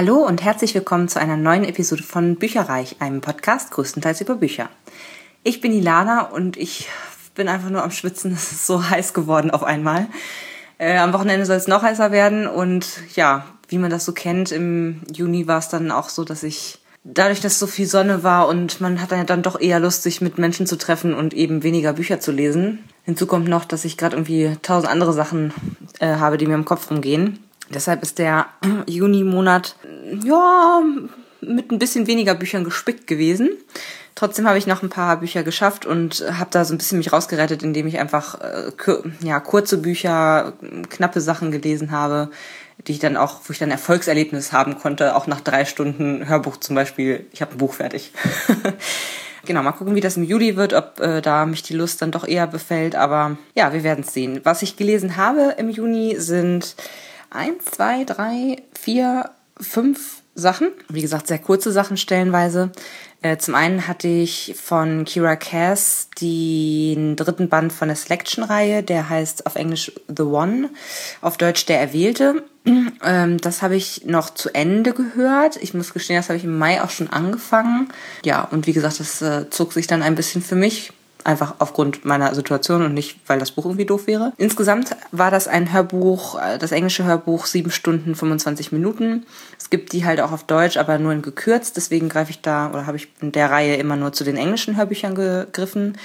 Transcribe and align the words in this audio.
Hallo 0.00 0.18
und 0.18 0.44
herzlich 0.44 0.76
willkommen 0.76 1.08
zu 1.08 1.18
einer 1.18 1.36
neuen 1.36 1.64
Episode 1.64 2.04
von 2.04 2.36
Bücherreich, 2.36 2.98
einem 3.00 3.20
Podcast 3.20 3.72
größtenteils 3.72 4.20
über 4.20 4.36
Bücher. 4.36 4.70
Ich 5.42 5.60
bin 5.60 5.72
Ilana 5.72 6.20
und 6.20 6.56
ich 6.56 6.88
bin 7.34 7.48
einfach 7.48 7.68
nur 7.68 7.82
am 7.82 7.90
Schwitzen. 7.90 8.30
Es 8.36 8.52
ist 8.52 8.64
so 8.68 8.90
heiß 8.90 9.12
geworden 9.12 9.50
auf 9.50 9.64
einmal. 9.64 10.06
Äh, 10.78 10.98
am 10.98 11.12
Wochenende 11.12 11.46
soll 11.46 11.56
es 11.56 11.66
noch 11.66 11.82
heißer 11.82 12.12
werden 12.12 12.46
und 12.46 12.86
ja, 13.16 13.44
wie 13.66 13.78
man 13.78 13.90
das 13.90 14.04
so 14.04 14.12
kennt, 14.12 14.52
im 14.52 15.02
Juni 15.12 15.48
war 15.48 15.58
es 15.58 15.68
dann 15.68 15.90
auch 15.90 16.10
so, 16.10 16.22
dass 16.22 16.44
ich 16.44 16.78
dadurch, 17.02 17.40
dass 17.40 17.58
so 17.58 17.66
viel 17.66 17.86
Sonne 17.86 18.22
war 18.22 18.46
und 18.46 18.80
man 18.80 19.02
hat 19.02 19.10
dann 19.28 19.42
doch 19.42 19.60
eher 19.60 19.80
Lust, 19.80 20.04
sich 20.04 20.20
mit 20.20 20.38
Menschen 20.38 20.68
zu 20.68 20.78
treffen 20.78 21.12
und 21.12 21.34
eben 21.34 21.64
weniger 21.64 21.94
Bücher 21.94 22.20
zu 22.20 22.30
lesen. 22.30 22.84
Hinzu 23.02 23.26
kommt 23.26 23.48
noch, 23.48 23.64
dass 23.64 23.84
ich 23.84 23.96
gerade 23.96 24.14
irgendwie 24.14 24.56
tausend 24.62 24.92
andere 24.92 25.12
Sachen 25.12 25.52
äh, 25.98 26.06
habe, 26.06 26.38
die 26.38 26.46
mir 26.46 26.54
im 26.54 26.64
Kopf 26.64 26.88
rumgehen. 26.88 27.40
Deshalb 27.72 28.02
ist 28.02 28.18
der 28.18 28.46
Juni-Monat, 28.86 29.76
ja, 30.24 30.82
mit 31.40 31.70
ein 31.70 31.78
bisschen 31.78 32.06
weniger 32.06 32.34
Büchern 32.34 32.64
gespickt 32.64 33.06
gewesen. 33.06 33.50
Trotzdem 34.14 34.48
habe 34.48 34.58
ich 34.58 34.66
noch 34.66 34.82
ein 34.82 34.88
paar 34.88 35.18
Bücher 35.18 35.44
geschafft 35.44 35.86
und 35.86 36.24
habe 36.32 36.50
da 36.50 36.64
so 36.64 36.74
ein 36.74 36.78
bisschen 36.78 36.98
mich 36.98 37.12
rausgerettet, 37.12 37.62
indem 37.62 37.86
ich 37.86 38.00
einfach 38.00 38.40
äh, 38.40 38.72
ja, 39.20 39.38
kurze 39.38 39.78
Bücher, 39.78 40.54
knappe 40.90 41.20
Sachen 41.20 41.52
gelesen 41.52 41.92
habe, 41.92 42.30
die 42.86 42.92
ich 42.92 42.98
dann 42.98 43.16
auch, 43.16 43.42
wo 43.44 43.52
ich 43.52 43.60
dann 43.60 43.70
Erfolgserlebnis 43.70 44.52
haben 44.52 44.76
konnte, 44.76 45.14
auch 45.14 45.28
nach 45.28 45.40
drei 45.40 45.64
Stunden 45.64 46.28
Hörbuch 46.28 46.56
zum 46.56 46.74
Beispiel. 46.74 47.26
Ich 47.30 47.42
habe 47.42 47.52
ein 47.52 47.58
Buch 47.58 47.74
fertig. 47.74 48.12
genau, 49.44 49.62
mal 49.62 49.70
gucken, 49.70 49.94
wie 49.94 50.00
das 50.00 50.16
im 50.16 50.24
Juli 50.24 50.56
wird, 50.56 50.74
ob 50.74 50.98
äh, 50.98 51.20
da 51.20 51.46
mich 51.46 51.62
die 51.62 51.74
Lust 51.74 52.02
dann 52.02 52.10
doch 52.10 52.26
eher 52.26 52.48
befällt. 52.48 52.96
Aber 52.96 53.36
ja, 53.54 53.72
wir 53.72 53.84
werden 53.84 54.04
es 54.04 54.14
sehen. 54.14 54.40
Was 54.42 54.62
ich 54.62 54.76
gelesen 54.76 55.16
habe 55.16 55.54
im 55.58 55.70
Juni 55.70 56.16
sind 56.18 56.74
eins, 57.30 57.64
zwei, 57.64 58.04
drei, 58.04 58.62
vier, 58.78 59.30
fünf 59.60 60.22
Sachen. 60.34 60.70
Wie 60.88 61.02
gesagt, 61.02 61.26
sehr 61.26 61.38
kurze 61.38 61.72
Sachen 61.72 61.96
stellenweise. 61.96 62.70
Äh, 63.20 63.38
zum 63.38 63.56
einen 63.56 63.88
hatte 63.88 64.06
ich 64.06 64.54
von 64.62 65.04
Kira 65.04 65.34
Cass 65.34 66.08
den 66.20 67.16
dritten 67.16 67.48
Band 67.48 67.72
von 67.72 67.88
der 67.88 67.96
Selection-Reihe, 67.96 68.84
der 68.84 69.08
heißt 69.08 69.46
auf 69.46 69.56
Englisch 69.56 69.90
The 70.06 70.22
One, 70.22 70.70
auf 71.20 71.36
Deutsch 71.36 71.66
Der 71.66 71.80
Erwählte. 71.80 72.44
Ähm, 73.02 73.38
das 73.38 73.62
habe 73.62 73.76
ich 73.76 74.04
noch 74.04 74.28
zu 74.28 74.52
Ende 74.52 74.92
gehört. 74.92 75.56
Ich 75.56 75.72
muss 75.72 75.94
gestehen, 75.94 76.16
das 76.16 76.28
habe 76.28 76.36
ich 76.36 76.44
im 76.44 76.58
Mai 76.58 76.82
auch 76.82 76.90
schon 76.90 77.08
angefangen. 77.08 77.88
Ja, 78.24 78.42
und 78.42 78.66
wie 78.66 78.74
gesagt, 78.74 79.00
das 79.00 79.22
äh, 79.22 79.48
zog 79.48 79.72
sich 79.72 79.86
dann 79.86 80.02
ein 80.02 80.16
bisschen 80.16 80.42
für 80.42 80.56
mich 80.56 80.92
einfach 81.28 81.56
aufgrund 81.58 82.06
meiner 82.06 82.34
Situation 82.34 82.82
und 82.82 82.94
nicht, 82.94 83.20
weil 83.26 83.38
das 83.38 83.50
Buch 83.50 83.66
irgendwie 83.66 83.84
doof 83.84 84.06
wäre. 84.06 84.32
Insgesamt 84.38 84.96
war 85.12 85.30
das 85.30 85.46
ein 85.46 85.72
Hörbuch, 85.72 86.40
äh, 86.40 86.58
das 86.58 86.72
englische 86.72 87.04
Hörbuch, 87.04 87.44
sieben 87.44 87.70
Stunden 87.70 88.14
25 88.14 88.72
Minuten. 88.72 89.26
Es 89.58 89.68
gibt 89.68 89.92
die 89.92 90.06
halt 90.06 90.20
auch 90.20 90.32
auf 90.32 90.44
Deutsch, 90.44 90.78
aber 90.78 90.98
nur 90.98 91.12
in 91.12 91.20
gekürzt. 91.20 91.76
Deswegen 91.76 92.08
greife 92.08 92.30
ich 92.30 92.40
da 92.40 92.70
oder 92.70 92.86
habe 92.86 92.96
ich 92.96 93.08
in 93.20 93.32
der 93.32 93.50
Reihe 93.50 93.76
immer 93.76 93.96
nur 93.96 94.12
zu 94.12 94.24
den 94.24 94.38
englischen 94.38 94.76
Hörbüchern 94.76 95.14
gegriffen 95.14 95.98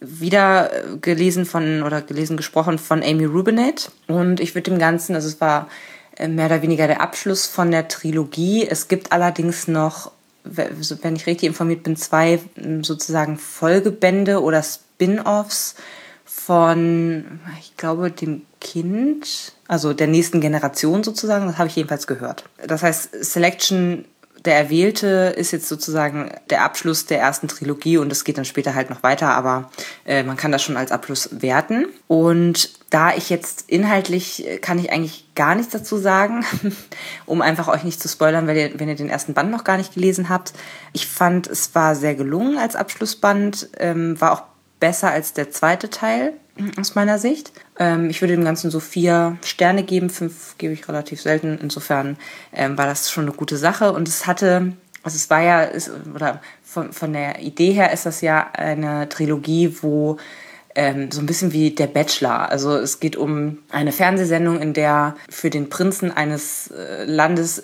wieder 0.00 0.72
äh, 0.72 0.96
gelesen 1.00 1.44
von 1.44 1.82
oder 1.82 2.02
gelesen 2.02 2.36
gesprochen 2.36 2.78
von 2.78 3.04
Amy 3.04 3.24
Rubinet 3.24 3.92
und 4.08 4.40
ich 4.40 4.56
würde 4.56 4.70
dem 4.70 4.80
Ganzen, 4.80 5.14
also 5.14 5.28
es 5.28 5.40
war 5.40 5.68
äh, 6.16 6.26
mehr 6.26 6.46
oder 6.46 6.62
weniger 6.62 6.88
der 6.88 7.00
Abschluss 7.00 7.46
von 7.46 7.70
der 7.70 7.86
Trilogie. 7.86 8.66
Es 8.66 8.88
gibt 8.88 9.12
allerdings 9.12 9.68
noch 9.68 10.10
wenn 10.44 11.16
ich 11.16 11.26
richtig 11.26 11.48
informiert 11.48 11.82
bin, 11.82 11.96
zwei 11.96 12.40
hm, 12.54 12.84
sozusagen 12.84 13.38
Folgebände 13.38 14.42
oder 14.42 14.62
Spin-offs 14.62 15.74
von, 16.24 17.40
ich 17.60 17.76
glaube, 17.76 18.10
dem 18.10 18.42
Kind, 18.60 19.52
also 19.68 19.92
der 19.92 20.06
nächsten 20.06 20.40
Generation 20.40 21.02
sozusagen. 21.04 21.46
Das 21.46 21.58
habe 21.58 21.68
ich 21.68 21.76
jedenfalls 21.76 22.06
gehört. 22.06 22.44
Das 22.66 22.82
heißt, 22.82 23.24
Selection 23.24 24.04
der 24.44 24.56
Erwählte 24.56 25.34
ist 25.36 25.52
jetzt 25.52 25.68
sozusagen 25.68 26.30
der 26.50 26.64
Abschluss 26.64 27.06
der 27.06 27.20
ersten 27.20 27.48
Trilogie 27.48 27.98
und 27.98 28.10
es 28.10 28.24
geht 28.24 28.38
dann 28.38 28.44
später 28.44 28.74
halt 28.74 28.90
noch 28.90 29.02
weiter, 29.02 29.34
aber 29.34 29.70
äh, 30.04 30.22
man 30.24 30.36
kann 30.36 30.50
das 30.50 30.62
schon 30.62 30.76
als 30.76 30.90
Abschluss 30.90 31.28
werten. 31.40 31.86
Und 32.08 32.70
da 32.90 33.14
ich 33.14 33.30
jetzt 33.30 33.64
inhaltlich 33.68 34.46
äh, 34.46 34.58
kann 34.58 34.78
ich 34.78 34.90
eigentlich 34.90 35.26
gar 35.34 35.54
nichts 35.54 35.72
dazu 35.72 35.96
sagen, 35.96 36.44
um 37.26 37.40
einfach 37.40 37.68
euch 37.68 37.84
nicht 37.84 38.00
zu 38.00 38.08
spoilern, 38.08 38.46
wenn 38.46 38.56
ihr, 38.56 38.80
wenn 38.80 38.88
ihr 38.88 38.96
den 38.96 39.10
ersten 39.10 39.34
Band 39.34 39.50
noch 39.50 39.64
gar 39.64 39.76
nicht 39.76 39.94
gelesen 39.94 40.28
habt. 40.28 40.52
Ich 40.92 41.06
fand, 41.06 41.46
es 41.46 41.74
war 41.74 41.94
sehr 41.94 42.14
gelungen 42.14 42.58
als 42.58 42.74
Abschlussband, 42.74 43.68
ähm, 43.78 44.20
war 44.20 44.32
auch 44.32 44.42
besser 44.80 45.10
als 45.10 45.32
der 45.32 45.50
zweite 45.50 45.90
Teil 45.90 46.32
aus 46.78 46.94
meiner 46.94 47.18
Sicht. 47.18 47.52
Ähm, 47.78 48.10
ich 48.10 48.20
würde 48.20 48.34
dem 48.34 48.44
Ganzen 48.44 48.70
so 48.70 48.80
vier 48.80 49.36
Sterne 49.44 49.82
geben, 49.82 50.10
fünf 50.10 50.56
gebe 50.58 50.72
ich 50.72 50.88
relativ 50.88 51.20
selten. 51.20 51.58
Insofern 51.60 52.16
ähm, 52.52 52.76
war 52.76 52.86
das 52.86 53.10
schon 53.10 53.24
eine 53.24 53.32
gute 53.32 53.56
Sache 53.56 53.92
und 53.92 54.08
es 54.08 54.26
hatte, 54.26 54.72
also 55.02 55.16
es 55.16 55.30
war 55.30 55.42
ja, 55.42 55.62
ist, 55.62 55.90
oder 56.14 56.40
von, 56.62 56.92
von 56.92 57.12
der 57.12 57.40
Idee 57.40 57.72
her 57.72 57.92
ist 57.92 58.06
das 58.06 58.20
ja 58.20 58.50
eine 58.52 59.08
Trilogie, 59.08 59.76
wo 59.82 60.18
ähm, 60.74 61.10
so 61.10 61.20
ein 61.20 61.26
bisschen 61.26 61.52
wie 61.52 61.70
der 61.70 61.86
Bachelor. 61.86 62.50
Also 62.50 62.76
es 62.76 63.00
geht 63.00 63.16
um 63.16 63.58
eine 63.70 63.92
Fernsehsendung, 63.92 64.60
in 64.60 64.72
der 64.72 65.16
für 65.28 65.50
den 65.50 65.68
Prinzen 65.68 66.10
eines 66.10 66.70
äh, 66.70 67.04
Landes 67.04 67.62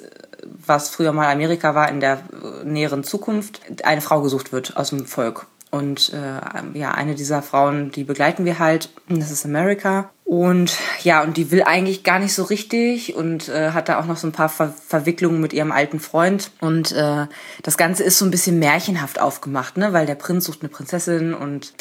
was 0.66 0.91
früher 0.91 1.12
mal 1.12 1.31
Amerika 1.31 1.75
war, 1.75 1.88
in 1.91 2.00
der 2.00 2.15
äh, 2.15 2.65
näheren 2.65 3.04
Zukunft, 3.04 3.60
eine 3.84 4.00
Frau 4.00 4.22
gesucht 4.22 4.53
wird 4.53 4.77
aus 4.77 4.91
dem 4.91 5.06
Volk. 5.06 5.47
Und 5.70 6.12
äh, 6.14 6.78
ja, 6.78 6.92
eine 6.92 7.14
dieser 7.14 7.42
Frauen, 7.42 7.90
die 7.90 8.04
begleiten 8.04 8.44
wir 8.44 8.58
halt. 8.58 8.90
Das 9.08 9.30
ist 9.30 9.44
America. 9.44 10.10
Und 10.24 10.76
ja, 11.02 11.22
und 11.22 11.36
die 11.36 11.50
will 11.50 11.62
eigentlich 11.62 12.04
gar 12.04 12.18
nicht 12.18 12.34
so 12.34 12.42
richtig 12.44 13.14
und 13.14 13.48
äh, 13.48 13.70
hat 13.70 13.88
da 13.88 13.98
auch 13.98 14.06
noch 14.06 14.16
so 14.16 14.26
ein 14.26 14.32
paar 14.32 14.48
Ver 14.48 14.74
Verwicklungen 14.86 15.40
mit 15.40 15.52
ihrem 15.52 15.72
alten 15.72 16.00
Freund. 16.00 16.50
Und 16.60 16.92
äh, 16.92 17.26
das 17.62 17.76
Ganze 17.76 18.02
ist 18.04 18.18
so 18.18 18.24
ein 18.24 18.30
bisschen 18.30 18.58
märchenhaft 18.58 19.20
aufgemacht, 19.20 19.76
ne? 19.76 19.92
Weil 19.92 20.06
der 20.06 20.14
Prinz 20.16 20.44
sucht 20.44 20.60
eine 20.60 20.68
Prinzessin 20.68 21.34
und 21.34 21.72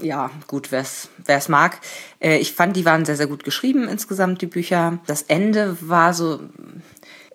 ja, 0.00 0.30
gut, 0.46 0.70
wer 0.70 0.84
es 1.26 1.48
mag. 1.48 1.80
Äh, 2.20 2.38
ich 2.38 2.52
fand, 2.52 2.76
die 2.76 2.84
waren 2.84 3.04
sehr, 3.04 3.16
sehr 3.16 3.26
gut 3.26 3.44
geschrieben 3.44 3.88
insgesamt, 3.88 4.42
die 4.42 4.46
Bücher. 4.46 4.98
Das 5.06 5.22
Ende 5.22 5.76
war 5.80 6.14
so 6.14 6.40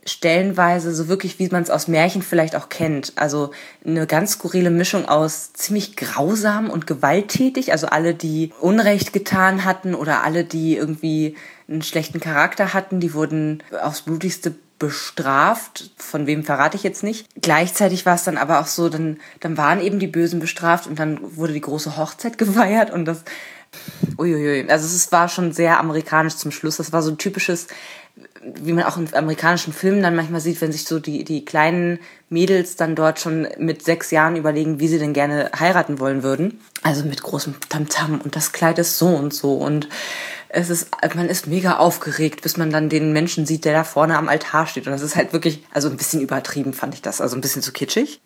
stellenweise 0.05 0.93
so 0.93 1.07
wirklich, 1.07 1.39
wie 1.39 1.47
man 1.49 1.63
es 1.63 1.69
aus 1.69 1.87
Märchen 1.87 2.21
vielleicht 2.21 2.55
auch 2.55 2.69
kennt. 2.69 3.13
Also 3.15 3.51
eine 3.85 4.07
ganz 4.07 4.33
skurrile 4.33 4.69
Mischung 4.69 5.07
aus 5.07 5.53
ziemlich 5.53 5.95
grausam 5.95 6.69
und 6.69 6.87
gewalttätig. 6.87 7.71
Also 7.71 7.87
alle, 7.87 8.13
die 8.13 8.51
Unrecht 8.59 9.13
getan 9.13 9.65
hatten 9.65 9.95
oder 9.95 10.23
alle, 10.23 10.43
die 10.43 10.75
irgendwie 10.75 11.35
einen 11.67 11.81
schlechten 11.81 12.19
Charakter 12.19 12.73
hatten, 12.73 12.99
die 12.99 13.13
wurden 13.13 13.63
aufs 13.81 14.01
blutigste 14.01 14.53
bestraft. 14.79 15.91
Von 15.95 16.27
wem 16.27 16.43
verrate 16.43 16.75
ich 16.75 16.83
jetzt 16.83 17.03
nicht. 17.03 17.27
Gleichzeitig 17.41 18.05
war 18.05 18.15
es 18.15 18.25
dann 18.25 18.37
aber 18.37 18.59
auch 18.59 18.67
so, 18.67 18.89
dann, 18.89 19.17
dann 19.39 19.57
waren 19.57 19.79
eben 19.79 19.99
die 19.99 20.07
Bösen 20.07 20.41
bestraft 20.41 20.87
und 20.87 20.99
dann 20.99 21.19
wurde 21.37 21.53
die 21.53 21.61
große 21.61 21.95
Hochzeit 21.95 22.37
geweiert 22.37 22.91
und 22.91 23.05
das 23.05 23.23
Uiuiui. 24.17 24.69
Also 24.69 24.85
es 24.85 25.11
war 25.11 25.29
schon 25.29 25.51
sehr 25.51 25.79
amerikanisch 25.79 26.35
zum 26.35 26.51
Schluss. 26.51 26.77
Das 26.77 26.91
war 26.91 27.01
so 27.01 27.11
ein 27.11 27.17
typisches 27.17 27.67
wie 28.43 28.73
man 28.73 28.83
auch 28.83 28.97
in 28.97 29.11
amerikanischen 29.13 29.73
Filmen 29.73 30.03
dann 30.03 30.15
manchmal 30.15 30.41
sieht, 30.41 30.61
wenn 30.61 30.71
sich 30.71 30.83
so 30.85 30.99
die, 30.99 31.23
die 31.23 31.45
kleinen 31.45 31.99
Mädels 32.29 32.75
dann 32.75 32.95
dort 32.95 33.19
schon 33.19 33.47
mit 33.57 33.83
sechs 33.83 34.11
Jahren 34.11 34.35
überlegen, 34.35 34.79
wie 34.79 34.87
sie 34.87 34.99
denn 34.99 35.13
gerne 35.13 35.49
heiraten 35.57 35.99
wollen 35.99 36.23
würden. 36.23 36.59
Also 36.83 37.05
mit 37.05 37.23
großem 37.23 37.55
Tamtam 37.69 38.15
-Tam 38.15 38.21
und 38.21 38.35
das 38.35 38.51
Kleid 38.51 38.79
ist 38.79 38.97
so 38.97 39.07
und 39.07 39.33
so 39.33 39.55
und 39.55 39.87
es 40.49 40.69
ist, 40.69 40.89
man 41.15 41.29
ist 41.29 41.47
mega 41.47 41.77
aufgeregt, 41.77 42.43
bis 42.43 42.57
man 42.57 42.69
dann 42.69 42.87
den 42.87 43.11
Menschen 43.11 43.47
sieht, 43.47 43.65
der 43.65 43.73
da 43.73 43.83
vorne 43.83 44.17
am 44.17 44.29
Altar 44.29 44.67
steht. 44.67 44.85
Und 44.85 44.93
das 44.93 45.01
ist 45.01 45.15
halt 45.15 45.33
wirklich, 45.33 45.63
also 45.71 45.89
ein 45.89 45.97
bisschen 45.97 46.21
übertrieben 46.21 46.73
fand 46.73 46.93
ich 46.93 47.01
das, 47.01 47.21
also 47.21 47.35
ein 47.35 47.41
bisschen 47.41 47.63
zu 47.63 47.71
kitschig. 47.71 48.21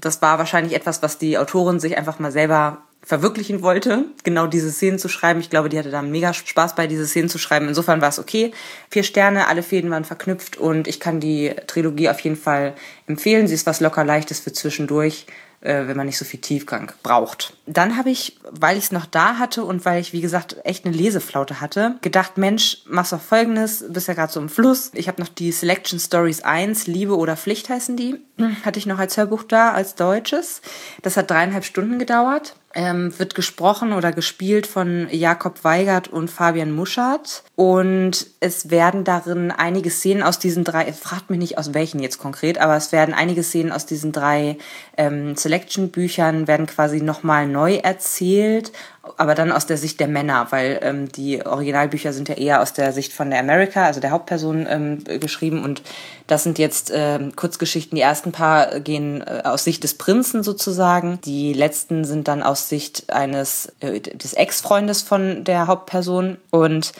Das 0.00 0.22
war 0.22 0.38
wahrscheinlich 0.38 0.74
etwas, 0.74 1.02
was 1.02 1.18
die 1.18 1.36
Autorin 1.36 1.78
sich 1.78 1.98
einfach 1.98 2.18
mal 2.18 2.32
selber 2.32 2.78
verwirklichen 3.06 3.62
wollte, 3.62 4.04
genau 4.24 4.48
diese 4.48 4.72
Szenen 4.72 4.98
zu 4.98 5.08
schreiben. 5.08 5.38
Ich 5.38 5.48
glaube, 5.48 5.68
die 5.68 5.78
hatte 5.78 5.92
da 5.92 6.02
mega 6.02 6.34
Spaß 6.34 6.74
bei, 6.74 6.88
diese 6.88 7.06
Szenen 7.06 7.28
zu 7.28 7.38
schreiben. 7.38 7.68
Insofern 7.68 8.00
war 8.00 8.08
es 8.08 8.18
okay. 8.18 8.52
Vier 8.90 9.04
Sterne, 9.04 9.46
alle 9.46 9.62
Fäden 9.62 9.92
waren 9.92 10.04
verknüpft 10.04 10.56
und 10.56 10.88
ich 10.88 10.98
kann 10.98 11.20
die 11.20 11.54
Trilogie 11.68 12.08
auf 12.08 12.18
jeden 12.18 12.36
Fall 12.36 12.74
empfehlen. 13.06 13.46
Sie 13.46 13.54
ist 13.54 13.64
was 13.64 13.78
locker 13.78 14.04
leichtes 14.04 14.40
für 14.40 14.52
zwischendurch 14.52 15.26
äh, 15.60 15.86
wenn 15.86 15.96
man 15.96 16.06
nicht 16.06 16.18
so 16.18 16.24
viel 16.24 16.40
Tiefgang 16.40 16.92
braucht. 17.02 17.56
Dann 17.66 17.96
habe 17.96 18.10
ich, 18.10 18.38
weil 18.50 18.76
ich 18.76 18.84
es 18.84 18.92
noch 18.92 19.06
da 19.06 19.38
hatte 19.38 19.64
und 19.64 19.84
weil 19.84 20.00
ich, 20.00 20.12
wie 20.12 20.20
gesagt, 20.20 20.56
echt 20.64 20.84
eine 20.84 20.94
Leseflaute 20.94 21.60
hatte, 21.60 21.96
gedacht, 22.02 22.38
Mensch, 22.38 22.82
machst 22.86 23.12
doch 23.12 23.20
folgendes, 23.20 23.84
bist 23.88 24.08
ja 24.08 24.14
gerade 24.14 24.32
so 24.32 24.40
im 24.40 24.48
Fluss. 24.48 24.90
Ich 24.94 25.08
habe 25.08 25.20
noch 25.20 25.28
die 25.28 25.52
Selection 25.52 25.98
Stories 25.98 26.42
1, 26.42 26.86
Liebe 26.86 27.16
oder 27.16 27.36
Pflicht 27.36 27.68
heißen 27.68 27.96
die, 27.96 28.16
hatte 28.64 28.78
ich 28.78 28.86
noch 28.86 28.98
als 28.98 29.16
Hörbuch 29.16 29.44
da, 29.44 29.72
als 29.72 29.94
deutsches. 29.94 30.60
Das 31.02 31.16
hat 31.16 31.30
dreieinhalb 31.30 31.64
Stunden 31.64 31.98
gedauert 31.98 32.54
ähm, 32.76 33.18
wird 33.18 33.34
gesprochen 33.34 33.92
oder 33.92 34.12
gespielt 34.12 34.66
von 34.66 35.08
Jakob 35.10 35.64
Weigert 35.64 36.08
und 36.08 36.30
Fabian 36.30 36.72
Muschert. 36.72 37.42
Und 37.56 38.26
es 38.40 38.70
werden 38.70 39.02
darin 39.02 39.50
einige 39.50 39.90
Szenen 39.90 40.22
aus 40.22 40.38
diesen 40.38 40.62
drei, 40.62 40.92
fragt 40.92 41.30
mich 41.30 41.38
nicht 41.38 41.58
aus 41.58 41.72
welchen 41.72 42.00
jetzt 42.00 42.18
konkret, 42.18 42.58
aber 42.58 42.76
es 42.76 42.92
werden 42.92 43.14
einige 43.14 43.42
Szenen 43.42 43.72
aus 43.72 43.86
diesen 43.86 44.12
drei 44.12 44.58
ähm, 44.98 45.34
Selection-Büchern 45.36 46.46
werden 46.46 46.66
quasi 46.66 47.00
nochmal 47.00 47.48
neu 47.48 47.76
erzählt 47.76 48.72
aber 49.16 49.34
dann 49.34 49.52
aus 49.52 49.66
der 49.66 49.76
Sicht 49.76 50.00
der 50.00 50.08
Männer, 50.08 50.48
weil 50.50 50.78
ähm, 50.82 51.10
die 51.10 51.44
Originalbücher 51.44 52.12
sind 52.12 52.28
ja 52.28 52.36
eher 52.36 52.62
aus 52.62 52.72
der 52.72 52.92
Sicht 52.92 53.12
von 53.12 53.30
der 53.30 53.40
America, 53.40 53.84
also 53.84 54.00
der 54.00 54.10
Hauptperson, 54.10 54.66
ähm, 54.68 55.04
geschrieben. 55.20 55.62
Und 55.62 55.82
das 56.26 56.42
sind 56.42 56.58
jetzt 56.58 56.90
ähm, 56.94 57.34
Kurzgeschichten. 57.36 57.96
Die 57.96 58.02
ersten 58.02 58.32
paar 58.32 58.80
gehen 58.80 59.22
äh, 59.22 59.42
aus 59.44 59.64
Sicht 59.64 59.84
des 59.84 59.94
Prinzen 59.94 60.42
sozusagen. 60.42 61.20
Die 61.24 61.52
letzten 61.52 62.04
sind 62.04 62.28
dann 62.28 62.42
aus 62.42 62.68
Sicht 62.68 63.10
eines 63.12 63.72
äh, 63.80 64.00
des 64.00 64.34
Ex-Freundes 64.34 65.02
von 65.02 65.44
der 65.44 65.66
Hauptperson. 65.66 66.38
Und 66.50 66.92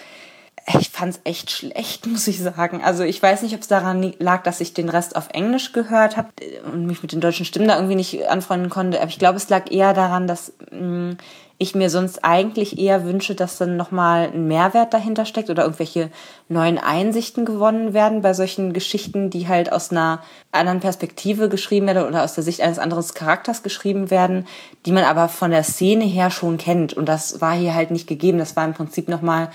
ich 0.79 0.91
fand's 0.91 1.21
echt 1.25 1.51
schlecht, 1.51 2.07
muss 2.09 2.27
ich 2.27 2.41
sagen. 2.41 2.83
Also 2.83 3.05
ich 3.05 3.23
weiß 3.23 3.43
nicht, 3.43 3.55
ob 3.55 3.61
es 3.61 3.69
daran 3.69 4.15
lag, 4.19 4.43
dass 4.43 4.61
ich 4.61 4.75
den 4.75 4.89
Rest 4.89 5.17
auf 5.17 5.29
Englisch 5.33 5.73
gehört 5.73 6.17
habe 6.17 6.29
und 6.73 6.87
mich 6.87 7.03
mit 7.03 7.13
den 7.13 7.21
deutschen 7.21 7.47
Stimmen 7.47 7.69
da 7.69 7.77
irgendwie 7.77 7.97
nicht 7.97 8.29
anfreunden 8.29 8.71
konnte. 8.71 9.01
Aber 9.01 9.09
ich 9.09 9.19
glaube, 9.19 9.37
es 9.37 9.49
lag 9.49 9.71
eher 9.71 9.95
daran, 9.95 10.27
dass 10.27 10.53
mh, 10.71 10.81
mm, 10.81 11.17
ich 11.59 11.75
mir 11.75 11.89
sonst 11.89 12.23
eigentlich 12.23 12.79
eher 12.79 13.07
wünsche, 13.07 13.35
dass 13.35 13.57
dann 13.57 13.79
nochmal 13.79 14.31
ein 14.35 14.47
Mehrwert 14.47 14.93
dahinter 14.93 15.25
steckt 15.25 15.49
oder 15.49 15.63
irgendwelche 15.63 16.11
neuen 16.49 16.77
Einsichten 16.77 17.47
gewonnen 17.47 17.95
werden 17.95 18.21
bei 18.21 18.35
solchen 18.35 18.75
Geschichten, 18.75 19.31
die 19.31 19.49
halt 19.49 19.73
aus 19.73 19.91
einer 19.91 20.21
anderen 20.53 20.81
Perspektive 20.81 21.49
geschrieben 21.49 21.87
werden 21.87 22.07
oder 22.07 22.25
aus 22.25 22.35
der 22.35 22.45
Sicht 22.45 22.61
eines 22.61 22.79
anderen 22.79 23.07
Charakters 23.15 23.63
geschrieben 23.63 24.11
werden, 24.11 24.47
die 24.85 24.93
man 24.93 25.05
aber 25.05 25.29
von 25.29 25.51
der 25.51 25.63
Szene 25.63 26.05
her 26.05 26.31
schon 26.31 26.59
kennt. 26.59 26.93
Und 26.93 27.09
das 27.09 27.41
war 27.41 27.55
hier 27.55 27.75
halt 27.75 27.91
nicht 27.91 28.07
gegeben. 28.07 28.37
Das 28.37 28.55
war 28.55 28.67
im 28.67 28.75
Prinzip 28.75 29.09
nochmal 29.09 29.49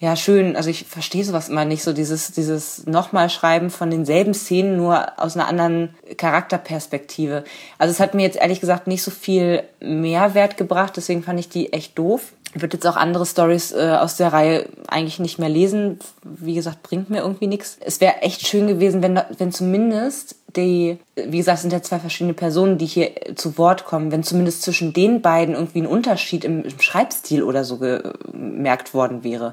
ja, 0.00 0.16
schön. 0.16 0.56
Also 0.56 0.70
ich 0.70 0.86
verstehe 0.86 1.24
sowas 1.24 1.50
immer 1.50 1.66
nicht, 1.66 1.82
so 1.82 1.92
dieses, 1.92 2.32
dieses 2.32 2.86
nochmal 2.86 3.28
Schreiben 3.28 3.68
von 3.68 3.90
denselben 3.90 4.32
Szenen, 4.32 4.78
nur 4.78 5.20
aus 5.22 5.36
einer 5.36 5.46
anderen 5.46 5.94
Charakterperspektive. 6.16 7.44
Also 7.76 7.92
es 7.92 8.00
hat 8.00 8.14
mir 8.14 8.22
jetzt 8.22 8.38
ehrlich 8.38 8.60
gesagt 8.60 8.86
nicht 8.86 9.02
so 9.02 9.10
viel 9.10 9.62
Mehrwert 9.78 10.56
gebracht, 10.56 10.94
deswegen 10.96 11.22
fand 11.22 11.38
ich 11.38 11.50
die 11.50 11.74
echt 11.74 11.98
doof. 11.98 12.32
Ich 12.54 12.62
würde 12.62 12.78
jetzt 12.78 12.86
auch 12.86 12.96
andere 12.96 13.26
Stories 13.26 13.72
äh, 13.72 13.96
aus 14.00 14.16
der 14.16 14.32
Reihe 14.32 14.70
eigentlich 14.88 15.20
nicht 15.20 15.38
mehr 15.38 15.50
lesen. 15.50 15.98
Wie 16.24 16.54
gesagt, 16.54 16.82
bringt 16.82 17.10
mir 17.10 17.18
irgendwie 17.18 17.46
nichts. 17.46 17.76
Es 17.80 18.00
wäre 18.00 18.22
echt 18.22 18.46
schön 18.46 18.68
gewesen, 18.68 19.02
wenn, 19.02 19.20
wenn 19.36 19.52
zumindest 19.52 20.34
die, 20.56 20.98
wie 21.14 21.36
gesagt, 21.36 21.56
es 21.56 21.62
sind 21.62 21.74
ja 21.74 21.82
zwei 21.82 21.98
verschiedene 21.98 22.34
Personen, 22.34 22.78
die 22.78 22.86
hier 22.86 23.10
zu 23.36 23.58
Wort 23.58 23.84
kommen, 23.84 24.10
wenn 24.10 24.24
zumindest 24.24 24.62
zwischen 24.62 24.94
den 24.94 25.20
beiden 25.20 25.54
irgendwie 25.54 25.82
ein 25.82 25.86
Unterschied 25.86 26.44
im, 26.44 26.64
im 26.64 26.80
Schreibstil 26.80 27.42
oder 27.42 27.64
so 27.64 27.76
gemerkt 27.76 28.94
worden 28.94 29.22
wäre 29.24 29.52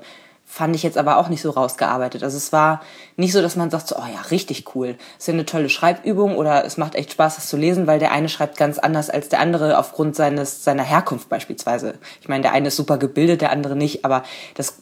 fand 0.50 0.76
ich 0.78 0.82
jetzt 0.82 0.98
aber 0.98 1.18
auch 1.18 1.28
nicht 1.28 1.42
so 1.42 1.52
rausgearbeitet. 1.52 2.24
Also 2.24 2.38
es 2.38 2.54
war 2.54 2.82
nicht 3.18 3.34
so, 3.34 3.42
dass 3.42 3.58
man 3.58 3.70
sagt, 3.70 3.90
so, 3.90 3.98
oh 3.98 4.06
ja, 4.12 4.22
richtig 4.32 4.74
cool. 4.74 4.96
ist 5.20 5.28
ja 5.28 5.34
eine 5.34 5.46
tolle 5.46 5.68
Schreibübung 5.68 6.38
oder 6.38 6.64
es 6.64 6.78
macht 6.78 6.96
echt 6.96 7.12
Spaß, 7.12 7.36
das 7.36 7.50
zu 7.50 7.58
lesen, 7.58 7.86
weil 7.86 8.00
der 8.00 8.14
eine 8.14 8.30
schreibt 8.30 8.58
ganz 8.58 8.80
anders 8.80 9.10
als 9.10 9.28
der 9.28 9.42
andere 9.42 9.78
aufgrund 9.78 10.16
seines, 10.16 10.64
seiner 10.64 10.84
Herkunft 10.84 11.28
beispielsweise. 11.28 11.96
Ich 12.22 12.30
meine, 12.30 12.44
der 12.44 12.54
eine 12.54 12.70
ist 12.70 12.78
super 12.78 12.98
gebildet, 12.98 13.42
der 13.42 13.52
andere 13.52 13.76
nicht, 13.76 14.06
aber 14.06 14.24
das 14.56 14.76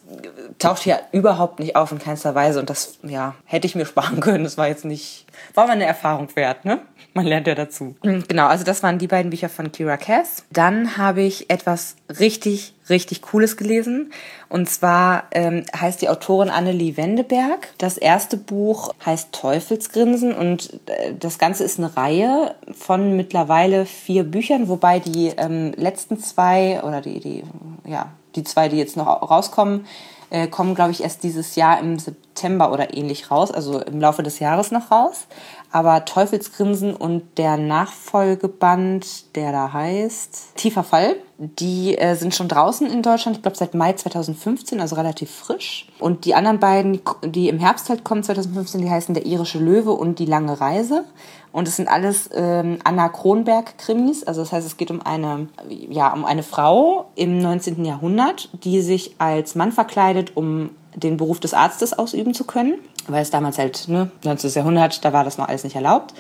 taucht 0.60 0.84
hier 0.84 1.00
überhaupt 1.12 1.60
nicht 1.60 1.76
auf 1.76 1.92
in 1.92 1.98
keinster 2.00 2.36
Weise 2.36 2.60
und 2.60 2.70
das, 2.70 3.00
ja, 3.02 3.34
hätte 3.46 3.66
ich 3.66 3.74
mir 3.74 3.86
sparen 3.88 4.20
können. 4.20 4.44
Das 4.44 4.60
war 4.60 4.68
jetzt 4.68 4.86
nicht, 4.86 5.25
war 5.54 5.68
mal 5.68 5.74
eine 5.74 5.86
Erfahrung 5.86 6.28
wert, 6.36 6.66
ne? 6.66 6.82
Man 7.14 7.26
lernt 7.26 7.48
ja 7.48 7.56
dazu. 7.56 7.96
Genau, 8.02 8.48
also 8.48 8.66
das 8.66 8.84
waren 8.84 9.00
die 9.00 9.08
beiden 9.08 9.30
Bücher 9.30 9.48
von 9.48 9.72
Kira 9.72 9.96
Cass. 9.96 10.44
Dann 10.52 10.98
habe 10.98 11.22
ich 11.22 11.50
etwas 11.50 11.96
richtig, 12.20 12.74
richtig 12.90 13.22
Cooles 13.22 13.56
gelesen. 13.56 14.12
Und 14.50 14.70
zwar 14.70 15.24
ähm, 15.32 15.64
heißt 15.80 16.02
die 16.02 16.10
Autorin 16.10 16.50
Annelie 16.50 16.98
Wendeberg. 16.98 17.70
Das 17.78 17.98
erste 17.98 18.36
Buch 18.36 18.94
heißt 19.06 19.32
Teufelsgrinsen 19.32 20.34
und 20.34 20.74
äh, 20.88 21.14
das 21.18 21.40
Ganze 21.40 21.64
ist 21.64 21.80
eine 21.80 21.96
Reihe 21.96 22.56
von 22.74 23.16
mittlerweile 23.16 23.86
vier 23.86 24.26
Büchern, 24.26 24.68
wobei 24.68 25.00
die 25.00 25.28
ähm, 25.38 25.72
letzten 25.78 26.20
zwei 26.20 26.84
oder 26.84 27.00
die, 27.00 27.22
die, 27.22 27.44
ja, 27.86 28.12
die 28.36 28.44
zwei, 28.44 28.68
die 28.68 28.78
jetzt 28.78 28.98
noch 28.98 29.08
rauskommen, 29.08 29.86
äh, 30.30 30.48
kommen, 30.48 30.76
glaube 30.76 30.92
ich, 30.92 31.02
erst 31.02 31.24
dieses 31.24 31.56
Jahr 31.56 31.80
im 31.80 31.98
September 32.36 32.74
oder 32.74 32.96
ähnlich 32.96 33.32
raus, 33.32 33.50
also 33.50 33.80
im 33.80 34.02
Laufe 34.02 34.22
des 34.22 34.40
Jahres 34.40 34.72
noch 34.72 34.92
raus. 34.92 35.28
Aber 35.72 36.06
Teufelsgrinsen 36.06 36.94
und 36.94 37.38
der 37.38 37.58
Nachfolgeband, 37.58 39.36
der 39.36 39.52
da 39.52 39.74
heißt 39.74 40.56
Tiefer 40.56 40.84
Fall, 40.84 41.16
die 41.38 41.98
äh, 41.98 42.16
sind 42.16 42.36
schon 42.36 42.48
draußen 42.48 42.88
in 42.88 43.02
Deutschland, 43.02 43.38
ich 43.38 43.44
glaube 43.44 43.58
seit 43.58 43.74
Mai 43.74 43.94
2015, 43.94 44.80
also 44.80 44.96
relativ 44.96 45.32
frisch. 45.32 45.88
Und 46.00 46.26
die 46.26 46.36
anderen 46.36 46.60
beiden, 46.60 47.02
die 47.24 47.50
im 47.50 47.60
Herbst 47.60 47.90
halt 47.90 48.04
kommen, 48.04 48.24
2015, 48.24 48.82
die 48.82 48.90
heißen 48.90 49.14
Der 49.14 49.26
irische 49.26 49.60
Löwe 49.60 49.92
und 49.92 50.20
Die 50.20 50.26
lange 50.26 50.60
Reise. 50.60 51.06
Und 51.52 51.70
es 51.70 51.78
sind 51.78 51.88
alles 51.88 52.30
ähm, 52.34 52.80
Anna 52.84 53.08
Kronberg-Krimis. 53.08 54.26
Also 54.26 54.42
das 54.42 54.52
heißt, 54.52 54.68
es 54.68 54.76
geht 54.76 54.92
um 54.92 55.02
eine, 55.02 55.48
ja, 55.70 56.12
um 56.12 56.26
eine 56.26 56.44
Frau 56.44 57.12
im 57.16 57.38
19. 57.38 57.86
Jahrhundert, 57.86 58.50
die 58.64 58.82
sich 58.82 59.16
als 59.20 59.56
Mann 59.56 59.72
verkleidet, 59.72 60.36
um 60.36 60.72
den 60.96 61.18
Beruf 61.18 61.40
des 61.40 61.54
Arztes 61.54 61.94
ausüben 61.94 62.34
zu 62.34 62.46
können, 62.46 62.76
weil 63.08 63.22
es 63.22 63.30
damals 63.30 63.58
halt, 63.58 63.88
ne, 63.88 64.10
19. 64.24 64.52
Jahrhundert, 64.52 65.04
da 65.04 65.14
war 65.14 65.24
das 65.24 65.38
noch 65.38 65.48
alles 65.48 65.64
nicht 65.64 65.76
erlaubt. 65.76 66.14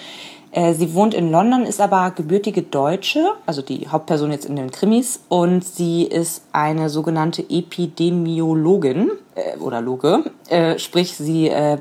Äh, 0.55 0.73
sie 0.73 0.93
wohnt 0.93 1.13
in 1.13 1.31
London, 1.31 1.63
ist 1.63 1.81
aber 1.81 2.11
gebürtige 2.11 2.61
Deutsche, 2.61 3.33
also 3.45 3.61
die 3.61 3.89
Hauptperson 3.89 4.31
jetzt 4.31 4.45
in 4.45 4.55
den 4.55 4.71
Krimis, 4.71 5.19
und 5.27 5.65
sie 5.65 6.03
ist 6.03 6.43
eine 6.53 6.89
sogenannte 6.89 7.43
Epidemiologin 7.49 9.11
äh, 9.35 9.57
oder 9.57 9.81
Loge, 9.81 10.23
äh, 10.47 10.79
sprich 10.79 11.17
sie 11.17 11.49
äh, 11.49 11.77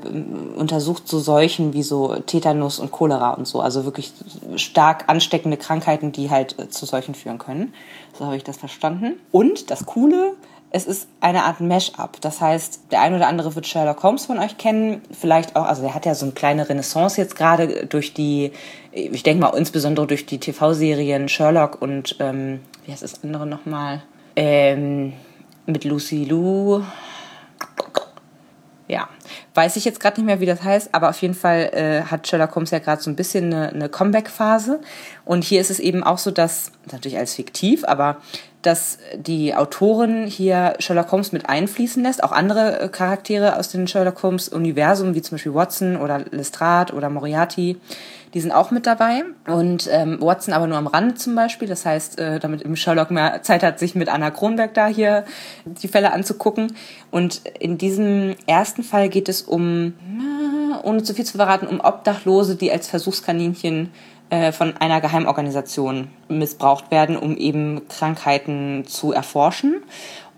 untersucht 0.56 1.06
so 1.06 1.20
Seuchen 1.20 1.73
wie 1.73 1.85
so 1.85 2.17
Tetanus 2.26 2.81
und 2.81 2.90
Cholera 2.90 3.35
und 3.35 3.47
so, 3.47 3.61
also 3.61 3.85
wirklich 3.85 4.12
stark 4.56 5.05
ansteckende 5.06 5.56
Krankheiten, 5.56 6.11
die 6.11 6.31
halt 6.31 6.58
äh, 6.58 6.69
zu 6.69 6.85
Seuchen 6.85 7.14
führen 7.14 7.38
können. 7.38 7.73
So 8.19 8.25
habe 8.25 8.37
ich 8.37 8.44
das 8.44 8.56
verstanden. 8.56 9.20
Und 9.31 9.70
das 9.70 9.87
Coole, 9.87 10.32
es 10.75 10.87
ist 10.87 11.09
eine 11.21 11.44
Art 11.44 11.61
Mash-up. 11.61 12.21
Das 12.21 12.41
heißt, 12.41 12.91
der 12.91 13.00
ein 13.00 13.15
oder 13.15 13.29
andere 13.29 13.55
wird 13.55 13.65
Sherlock 13.65 14.03
Holmes 14.03 14.26
von 14.26 14.41
euch 14.41 14.59
kennen. 14.59 15.03
Vielleicht 15.12 15.55
auch, 15.55 15.67
also 15.67 15.85
er 15.85 15.94
hat 15.94 16.05
ja 16.05 16.17
so 16.17 16.26
eine 16.26 16.32
kleine 16.32 16.69
Renaissance 16.69 17.21
jetzt 17.21 17.37
gerade 17.37 17.87
durch 17.87 18.12
die, 18.12 18.50
ich 18.91 19.23
denke 19.23 19.41
mal 19.41 19.56
insbesondere 19.56 20.09
durch 20.09 20.26
die 20.26 20.38
TV-Serien 20.38 21.29
Sherlock 21.29 21.81
und, 21.81 22.17
ähm, 22.19 22.59
wie 22.85 22.91
heißt 22.91 23.05
das 23.05 23.23
andere 23.23 23.47
nochmal? 23.47 24.03
Ähm, 24.35 25.12
mit 25.65 25.85
Lucy 25.85 26.25
Lou. 26.25 26.82
Ja, 28.88 29.09
weiß 29.54 29.76
ich 29.76 29.84
jetzt 29.84 30.00
gerade 30.00 30.20
nicht 30.20 30.26
mehr, 30.26 30.40
wie 30.40 30.46
das 30.46 30.62
heißt, 30.62 30.90
aber 30.92 31.08
auf 31.08 31.22
jeden 31.22 31.34
Fall 31.34 31.70
äh, 31.72 32.02
hat 32.02 32.26
Sherlock 32.26 32.54
Holmes 32.54 32.72
ja 32.72 32.80
gerade 32.80 33.00
so 33.00 33.08
ein 33.08 33.16
bisschen 33.16 33.52
eine, 33.52 33.68
eine 33.70 33.88
Comeback-Phase. 33.88 34.80
Und 35.24 35.44
hier 35.44 35.60
ist 35.60 35.70
es 35.70 35.78
eben 35.78 36.02
auch 36.02 36.18
so, 36.18 36.30
dass, 36.32 36.72
natürlich 36.90 37.18
als 37.18 37.34
fiktiv, 37.34 37.84
aber 37.84 38.16
dass 38.62 38.98
die 39.16 39.54
Autorin 39.54 40.26
hier 40.26 40.74
Sherlock 40.78 41.12
Holmes 41.12 41.32
mit 41.32 41.48
einfließen 41.48 42.02
lässt, 42.02 42.24
auch 42.24 42.32
andere 42.32 42.80
äh, 42.80 42.88
Charaktere 42.88 43.56
aus 43.56 43.68
dem 43.68 43.86
Sherlock 43.86 44.22
Holmes 44.22 44.48
Universum, 44.48 45.14
wie 45.14 45.22
zum 45.22 45.36
Beispiel 45.36 45.54
Watson 45.54 45.96
oder 45.96 46.24
Lestrade 46.30 46.94
oder 46.94 47.10
Moriarty, 47.10 47.76
die 48.34 48.40
sind 48.40 48.52
auch 48.52 48.70
mit 48.70 48.86
dabei. 48.86 49.22
Und 49.46 49.88
ähm, 49.90 50.20
Watson 50.20 50.52
aber 50.52 50.66
nur 50.66 50.76
am 50.76 50.88
Rande 50.88 51.14
zum 51.14 51.35
Beispiel. 51.35 51.68
Das 51.68 51.87
heißt, 51.87 52.18
äh, 52.18 52.40
damit 52.40 52.62
im 52.62 52.76
Sherlock 52.76 53.11
mehr 53.11 53.42
Zeit 53.42 53.62
hat, 53.62 53.78
sich 53.78 53.94
mit 53.94 54.09
Anna 54.09 54.30
Kronberg 54.30 54.75
da 54.75 54.88
hier 54.88 55.25
die 55.64 55.88
Fälle 55.88 56.12
anzugucken. 56.12 56.75
Und 57.11 57.42
in 57.59 57.78
diesem 57.78 58.35
ersten 58.47 58.82
Fall 58.82 59.09
geht 59.09 59.28
es 59.28 59.42
um, 59.42 59.94
ohne 60.82 61.02
zu 61.04 61.14
viel 61.14 61.25
zu 61.25 61.38
verraten, 61.38 61.68
um 61.68 61.80
Obdachlose, 61.80 62.56
die 62.56 62.73
als 62.73 62.88
Versuchskaninchen 62.88 63.90
äh, 64.30 64.50
von 64.50 64.76
einer 64.78 65.00
Geheimorganisation 65.00 66.09
missbraucht 66.28 66.90
werden, 66.90 67.16
um 67.16 67.37
eben 67.37 67.87
Krankheiten 67.88 68.85
zu 68.87 69.12
erforschen. 69.12 69.82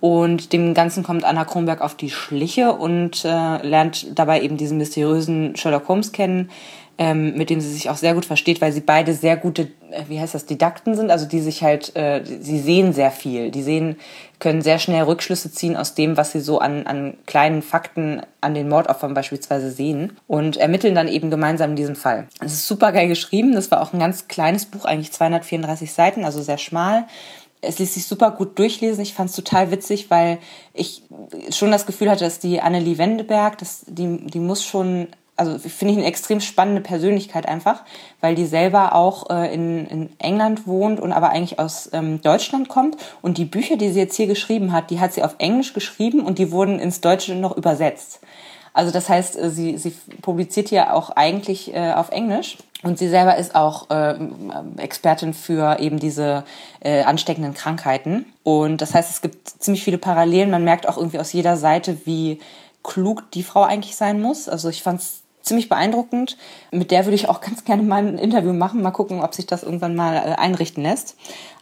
Und 0.00 0.52
dem 0.52 0.74
Ganzen 0.74 1.02
kommt 1.02 1.24
Anna 1.24 1.44
Kronberg 1.44 1.80
auf 1.80 1.94
die 1.94 2.10
Schliche 2.10 2.72
und 2.72 3.24
äh, 3.24 3.66
lernt 3.66 4.18
dabei 4.18 4.42
eben 4.42 4.58
diesen 4.58 4.76
mysteriösen 4.76 5.56
Sherlock 5.56 5.88
Holmes 5.88 6.12
kennen, 6.12 6.50
ähm, 6.98 7.34
mit 7.36 7.50
dem 7.50 7.60
sie 7.60 7.70
sich 7.70 7.90
auch 7.90 7.96
sehr 7.96 8.14
gut 8.14 8.24
versteht, 8.24 8.60
weil 8.60 8.72
sie 8.72 8.80
beide 8.80 9.12
sehr 9.12 9.36
gute, 9.36 9.68
äh, 9.90 10.04
wie 10.08 10.18
heißt 10.18 10.34
das, 10.34 10.46
Didakten 10.46 10.94
sind, 10.94 11.10
also 11.10 11.26
die 11.26 11.40
sich 11.40 11.62
halt, 11.62 11.94
äh, 11.94 12.22
sie 12.24 12.58
sehen 12.58 12.92
sehr 12.92 13.10
viel, 13.10 13.50
die 13.50 13.62
sehen, 13.62 13.96
können 14.38 14.62
sehr 14.62 14.78
schnell 14.78 15.02
Rückschlüsse 15.02 15.52
ziehen 15.52 15.76
aus 15.76 15.94
dem, 15.94 16.16
was 16.16 16.32
sie 16.32 16.40
so 16.40 16.58
an, 16.58 16.86
an 16.86 17.14
kleinen 17.26 17.62
Fakten 17.62 18.22
an 18.40 18.54
den 18.54 18.68
Mordopfern 18.68 19.14
beispielsweise 19.14 19.70
sehen 19.70 20.16
und 20.26 20.56
ermitteln 20.56 20.94
dann 20.94 21.08
eben 21.08 21.30
gemeinsam 21.30 21.76
diesen 21.76 21.96
Fall. 21.96 22.28
Es 22.40 22.52
ist 22.52 22.66
super 22.66 22.92
geil 22.92 23.08
geschrieben, 23.08 23.54
das 23.54 23.70
war 23.70 23.82
auch 23.82 23.92
ein 23.92 24.00
ganz 24.00 24.28
kleines 24.28 24.64
Buch, 24.64 24.84
eigentlich 24.84 25.12
234 25.12 25.92
Seiten, 25.92 26.24
also 26.24 26.42
sehr 26.42 26.58
schmal 26.58 27.06
es 27.62 27.78
ließ 27.78 27.94
sich 27.94 28.06
super 28.06 28.30
gut 28.30 28.58
durchlesen. 28.58 29.02
Ich 29.02 29.14
fand 29.14 29.30
es 29.30 29.34
total 29.34 29.70
witzig, 29.70 30.10
weil 30.10 30.38
ich 30.72 31.02
schon 31.50 31.72
das 31.72 31.86
Gefühl 31.86 32.10
hatte, 32.10 32.24
dass 32.24 32.38
die 32.38 32.60
Annelie 32.60 32.98
Wendeberg, 32.98 33.58
dass 33.58 33.84
die, 33.88 34.18
die 34.26 34.38
muss 34.38 34.62
schon 34.62 35.08
also 35.36 35.58
finde 35.58 35.92
ich 35.92 35.98
eine 35.98 36.06
extrem 36.06 36.40
spannende 36.40 36.80
Persönlichkeit 36.80 37.46
einfach, 37.46 37.82
weil 38.20 38.34
die 38.34 38.46
selber 38.46 38.94
auch 38.94 39.28
äh, 39.30 39.52
in, 39.52 39.86
in 39.86 40.10
England 40.18 40.66
wohnt 40.66 40.98
und 40.98 41.12
aber 41.12 41.30
eigentlich 41.30 41.58
aus 41.58 41.90
ähm, 41.92 42.22
Deutschland 42.22 42.68
kommt. 42.68 42.96
Und 43.22 43.38
die 43.38 43.44
Bücher, 43.44 43.76
die 43.76 43.90
sie 43.90 44.00
jetzt 44.00 44.16
hier 44.16 44.26
geschrieben 44.26 44.72
hat, 44.72 44.90
die 44.90 44.98
hat 44.98 45.12
sie 45.12 45.22
auf 45.22 45.36
Englisch 45.38 45.74
geschrieben 45.74 46.20
und 46.20 46.38
die 46.38 46.52
wurden 46.52 46.78
ins 46.78 47.00
Deutsche 47.00 47.34
noch 47.34 47.56
übersetzt. 47.56 48.20
Also 48.72 48.92
das 48.92 49.08
heißt, 49.08 49.38
äh, 49.38 49.50
sie, 49.50 49.76
sie 49.78 49.94
publiziert 50.22 50.68
hier 50.68 50.94
auch 50.94 51.10
eigentlich 51.10 51.74
äh, 51.74 51.92
auf 51.92 52.10
Englisch. 52.10 52.56
Und 52.82 52.98
sie 52.98 53.08
selber 53.08 53.36
ist 53.36 53.54
auch 53.54 53.90
äh, 53.90 54.16
Expertin 54.76 55.34
für 55.34 55.80
eben 55.80 55.98
diese 55.98 56.44
äh, 56.80 57.02
ansteckenden 57.02 57.54
Krankheiten. 57.54 58.26
Und 58.42 58.80
das 58.80 58.94
heißt, 58.94 59.10
es 59.10 59.22
gibt 59.22 59.48
ziemlich 59.48 59.82
viele 59.82 59.98
Parallelen. 59.98 60.50
Man 60.50 60.62
merkt 60.62 60.88
auch 60.88 60.98
irgendwie 60.98 61.18
aus 61.18 61.32
jeder 61.32 61.56
Seite, 61.56 61.98
wie 62.04 62.38
klug 62.82 63.30
die 63.32 63.42
Frau 63.42 63.62
eigentlich 63.62 63.96
sein 63.96 64.20
muss. 64.20 64.48
Also 64.48 64.68
ich 64.68 64.82
fand 64.82 65.00
es 65.00 65.22
ziemlich 65.46 65.68
beeindruckend. 65.68 66.36
Mit 66.70 66.90
der 66.90 67.06
würde 67.06 67.14
ich 67.14 67.28
auch 67.28 67.40
ganz 67.46 67.64
gerne 67.64 67.82
mal 67.82 68.04
ein 68.06 68.18
Interview 68.18 68.52
machen. 68.52 68.82
Mal 68.82 68.90
gucken, 68.90 69.22
ob 69.22 69.34
sich 69.34 69.46
das 69.46 69.62
irgendwann 69.62 69.94
mal 69.96 70.16
äh, 70.16 70.34
einrichten 70.36 70.82
lässt. 70.82 71.16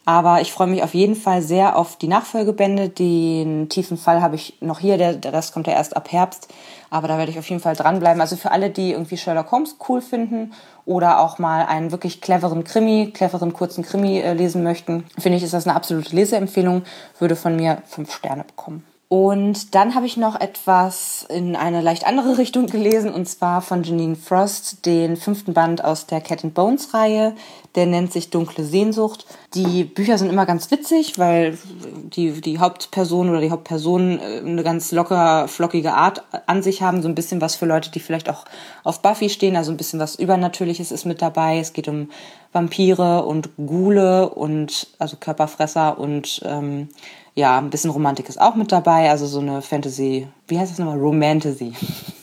Aber 0.07 0.43
ich 0.43 0.53
freue 0.53 0.67
mich 0.67 0.83
auf 0.83 0.93
jeden 0.93 1.17
Fall 1.17 1.41
sehr 1.41 1.79
auf 1.79 1.97
die 1.97 2.09
Nachfolgebände. 2.09 2.91
Den 2.91 3.71
tiefen 3.71 3.97
Fall 3.97 4.21
habe 4.21 4.35
ich 4.35 4.59
noch 4.61 4.79
hier, 4.79 4.99
der, 4.99 5.14
das 5.14 5.53
kommt 5.53 5.67
ja 5.67 5.73
erst 5.73 5.97
ab 5.97 6.12
Herbst. 6.12 6.49
Aber 6.91 7.09
da 7.09 7.17
werde 7.17 7.31
ich 7.31 7.38
auf 7.38 7.49
jeden 7.49 7.62
Fall 7.62 7.75
dranbleiben. 7.75 8.21
Also 8.21 8.37
für 8.37 8.50
alle, 8.50 8.69
die 8.69 8.93
irgendwie 8.93 9.17
Sherlock 9.17 9.50
Holmes 9.50 9.76
cool 9.88 10.03
finden 10.03 10.53
oder 10.85 11.21
auch 11.21 11.38
mal 11.38 11.64
einen 11.64 11.91
wirklich 11.91 12.21
cleveren 12.21 12.64
Krimi, 12.64 13.12
cleveren 13.14 13.55
kurzen 13.55 13.83
Krimi 13.83 14.19
äh, 14.21 14.35
lesen 14.35 14.62
möchten, 14.62 15.05
finde 15.19 15.38
ich, 15.38 15.45
ist 15.45 15.55
das 15.55 15.67
eine 15.67 15.75
absolute 15.75 16.14
Leseempfehlung. 16.14 16.83
Würde 17.19 17.37
von 17.37 17.57
mir 17.57 17.79
fünf 17.87 18.12
Sterne 18.12 18.45
bekommen. 18.45 18.85
Und 19.14 19.76
dann 19.76 19.94
habe 19.94 20.06
ich 20.06 20.16
noch 20.16 20.40
etwas 20.40 21.25
in 21.28 21.54
eine 21.54 21.83
leicht 21.83 22.04
andere 22.04 22.37
Richtung 22.38 22.66
gelesen, 22.66 23.14
und 23.14 23.28
zwar 23.28 23.62
von 23.62 23.85
Janine 23.85 24.16
Frost, 24.16 24.85
den 24.87 25.16
fünften 25.16 25.54
Band 25.54 25.85
aus 25.85 26.06
der 26.06 26.21
Cat 26.21 26.42
and 26.42 26.52
Bones 26.52 26.94
Reihe. 26.94 27.37
Der 27.76 27.87
nennt 27.87 28.12
sich 28.12 28.30
Dunkle 28.30 28.64
Sehnsucht. 28.64 29.25
Die 29.54 29.85
Bücher 29.85 30.18
sind 30.18 30.30
immer 30.30 30.47
ganz 30.47 30.73
witzig, 30.73 31.16
weil 31.16 31.56
die, 31.94 32.40
die 32.40 32.59
Hauptperson 32.59 33.30
oder 33.30 33.40
die 33.40 33.52
Hauptpersonen 33.52 34.18
äh, 34.18 34.40
eine 34.44 34.64
ganz 34.64 34.90
locker, 34.90 35.47
flockige 35.47 35.94
Art 35.94 36.25
an 36.47 36.64
sich 36.64 36.83
haben. 36.83 37.00
So 37.00 37.06
ein 37.06 37.14
bisschen 37.14 37.40
was 37.40 37.54
für 37.54 37.66
Leute, 37.66 37.92
die 37.92 38.00
vielleicht 38.00 38.28
auch 38.28 38.44
auf 38.83 39.00
Buffy 39.00 39.28
stehen. 39.28 39.54
Also 39.54 39.71
ein 39.71 39.76
bisschen 39.76 40.00
was 40.00 40.16
Übernatürliches 40.16 40.90
ist 40.90 41.04
mit 41.04 41.23
dabei. 41.23 41.61
Es 41.61 41.73
geht 41.73 41.87
um 41.87 42.11
Vampire 42.50 43.25
und 43.25 43.50
Ghule 43.59 44.28
und 44.28 44.88
also 44.99 45.16
Körperfresser 45.18 46.00
und 46.00 46.40
ähm, 46.44 46.88
ja, 47.35 47.59
ein 47.59 47.71
bisschen 47.71 47.91
Romantik 47.91 48.29
ist 48.29 48.41
auch 48.41 48.55
mit 48.55 48.71
dabei, 48.71 49.11
also 49.11 49.26
so 49.26 49.41
eine 49.41 49.61
Fantasy, 49.61 50.29
wie 50.47 50.59
heißt 50.59 50.71
das 50.71 50.79
nochmal? 50.79 50.99
Romantasy. 50.99 51.73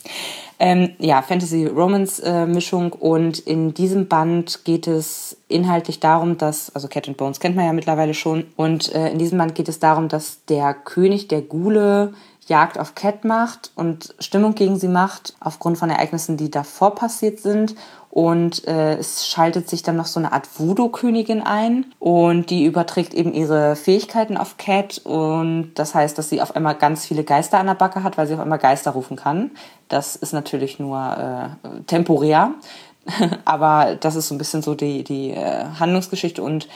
ähm, 0.60 0.91
ja, 1.00 1.22
Fantasy-Romance-Mischung 1.22 2.94
und 2.94 3.39
in 3.39 3.74
diesem 3.74 4.08
Band 4.08 4.63
geht 4.63 4.88
es 4.88 5.38
inhaltlich 5.50 6.00
darum, 6.00 6.38
dass, 6.38 6.74
also 6.74 6.88
Cat 6.88 7.10
and 7.10 7.18
Bones 7.18 7.39
kennt 7.39 7.56
man 7.56 7.65
ja 7.65 7.74
mittlerweile 7.74 8.13
schon, 8.13 8.46
und 8.56 8.94
äh, 8.96 9.10
in 9.10 9.18
diesem 9.18 9.38
Band 9.38 9.56
geht 9.56 9.68
es 9.68 9.80
darum, 9.80 10.08
dass 10.08 10.46
der 10.46 10.74
König 10.74 11.27
der 11.27 11.41
Gule 11.41 12.13
Jagd 12.48 12.80
auf 12.80 12.96
Cat 12.96 13.24
macht 13.24 13.72
und 13.75 14.15
Stimmung 14.20 14.56
gegen 14.56 14.77
sie 14.77 14.88
macht, 14.88 15.36
aufgrund 15.39 15.77
von 15.77 15.89
Ereignissen, 15.89 16.38
die 16.38 16.50
davor 16.50 16.96
passiert 16.96 17.39
sind 17.39 17.75
und 18.12 18.68
äh, 18.68 18.96
es 18.96 19.25
schaltet 19.25 19.70
sich 19.70 19.84
dann 19.84 19.96
noch 19.96 20.06
so 20.06 20.20
eine 20.20 20.34
Art 20.34 20.60
Voodoo-Königin 20.60 21.41
ein 21.41 21.86
und 21.98 22.50
die 22.50 22.65
überträgt 22.65 23.13
eben 23.13 23.34
ihre 23.34 23.77
Fähigkeiten 23.77 24.36
auf 24.36 24.58
Cat. 24.58 25.00
Und 25.06 25.72
das 25.75 25.96
heißt, 25.96 26.18
dass 26.18 26.27
sie 26.27 26.41
auf 26.41 26.53
einmal 26.53 26.75
ganz 26.75 27.06
viele 27.06 27.24
Geister 27.24 27.58
an 27.58 27.68
der 27.68 27.75
Backe 27.75 28.03
hat, 28.03 28.18
weil 28.18 28.27
sie 28.27 28.34
auf 28.34 28.41
einmal 28.41 28.60
Geister 28.60 28.91
rufen 28.91 29.15
kann. 29.15 29.51
Das 29.88 30.18
ist 30.18 30.34
natürlich 30.34 30.77
nur 30.77 31.58
äh, 31.63 31.84
temporär, 31.88 32.51
aber 33.46 33.96
das 33.96 34.18
ist 34.18 34.27
so 34.27 34.36
ein 34.36 34.39
bisschen 34.39 34.62
so 34.62 34.75
die, 34.75 35.06
die 35.06 35.32
äh, 35.32 35.63
Handlungsgeschichte. 35.80 36.44
Und 36.44 36.68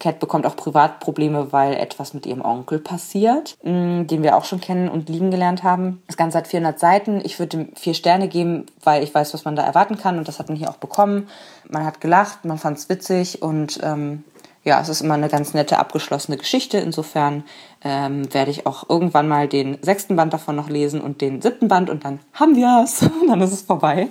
Cat 0.00 0.18
bekommt 0.18 0.46
auch 0.46 0.56
Privatprobleme, 0.56 1.52
weil 1.52 1.74
etwas 1.74 2.14
mit 2.14 2.26
ihrem 2.26 2.44
Onkel 2.44 2.78
passiert, 2.78 3.56
mm, 3.62 4.06
den 4.06 4.22
wir 4.22 4.36
auch 4.36 4.44
schon 4.44 4.60
kennen 4.60 4.88
und 4.88 5.08
lieben 5.08 5.30
gelernt 5.30 5.62
haben. 5.62 6.02
Das 6.06 6.16
Ganze 6.16 6.38
hat 6.38 6.48
400 6.48 6.78
Seiten. 6.78 7.20
Ich 7.24 7.38
würde 7.38 7.68
vier 7.74 7.94
Sterne 7.94 8.28
geben, 8.28 8.66
weil 8.82 9.02
ich 9.02 9.14
weiß, 9.14 9.32
was 9.34 9.44
man 9.44 9.56
da 9.56 9.62
erwarten 9.62 9.96
kann 9.96 10.18
und 10.18 10.28
das 10.28 10.38
hat 10.38 10.48
man 10.48 10.56
hier 10.56 10.68
auch 10.68 10.76
bekommen. 10.76 11.28
Man 11.68 11.84
hat 11.84 12.00
gelacht, 12.00 12.44
man 12.44 12.58
fand 12.58 12.78
es 12.78 12.88
witzig 12.88 13.42
und 13.42 13.80
ähm, 13.82 14.24
ja, 14.64 14.80
es 14.80 14.88
ist 14.88 15.02
immer 15.02 15.14
eine 15.14 15.28
ganz 15.28 15.52
nette 15.52 15.78
abgeschlossene 15.78 16.38
Geschichte. 16.38 16.78
Insofern 16.78 17.44
ähm, 17.82 18.32
werde 18.32 18.50
ich 18.50 18.66
auch 18.66 18.88
irgendwann 18.88 19.28
mal 19.28 19.46
den 19.46 19.78
sechsten 19.82 20.16
Band 20.16 20.32
davon 20.32 20.56
noch 20.56 20.70
lesen 20.70 21.02
und 21.02 21.20
den 21.20 21.42
siebten 21.42 21.68
Band 21.68 21.90
und 21.90 22.04
dann 22.04 22.18
haben 22.32 22.56
wir 22.56 22.82
es. 22.82 23.00
dann 23.28 23.40
ist 23.42 23.52
es 23.52 23.62
vorbei. 23.62 24.08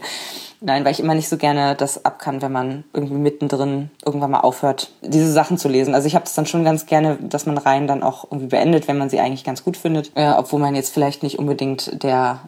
Nein, 0.65 0.86
weil 0.86 0.93
ich 0.93 1.01
immer 1.01 1.13
nicht 1.13 1.27
so 1.27 1.36
gerne 1.36 1.75
das 1.75 2.05
ab 2.05 2.20
kann, 2.20 2.41
wenn 2.41 2.53
man 2.53 2.86
irgendwie 2.93 3.15
mittendrin 3.15 3.91
irgendwann 4.05 4.32
mal 4.32 4.39
aufhört, 4.39 4.91
diese 5.01 5.29
Sachen 5.29 5.58
zu 5.58 5.67
lesen. 5.67 5.93
Also 5.93 6.08
ich 6.08 6.15
habe 6.15 6.24
es 6.24 6.36
dann 6.36 6.46
schon 6.46 6.63
ganz 6.63 6.86
gerne, 6.86 7.17
dass 7.17 7.46
man 7.46 7.58
Reihen 7.58 7.86
dann 7.86 8.01
auch 8.01 8.24
irgendwie 8.32 8.48
beendet, 8.48 8.88
wenn 8.88 8.98
man 8.98 9.10
sie 9.10 9.20
eigentlich 9.20 9.43
ganz 9.43 9.65
gut 9.65 9.75
findet. 9.75 10.12
Äh, 10.15 10.32
obwohl 10.38 10.62
man 10.62 10.74
jetzt 10.74 10.93
vielleicht 10.93 11.22
nicht 11.22 11.38
unbedingt 11.38 12.01
der 12.01 12.39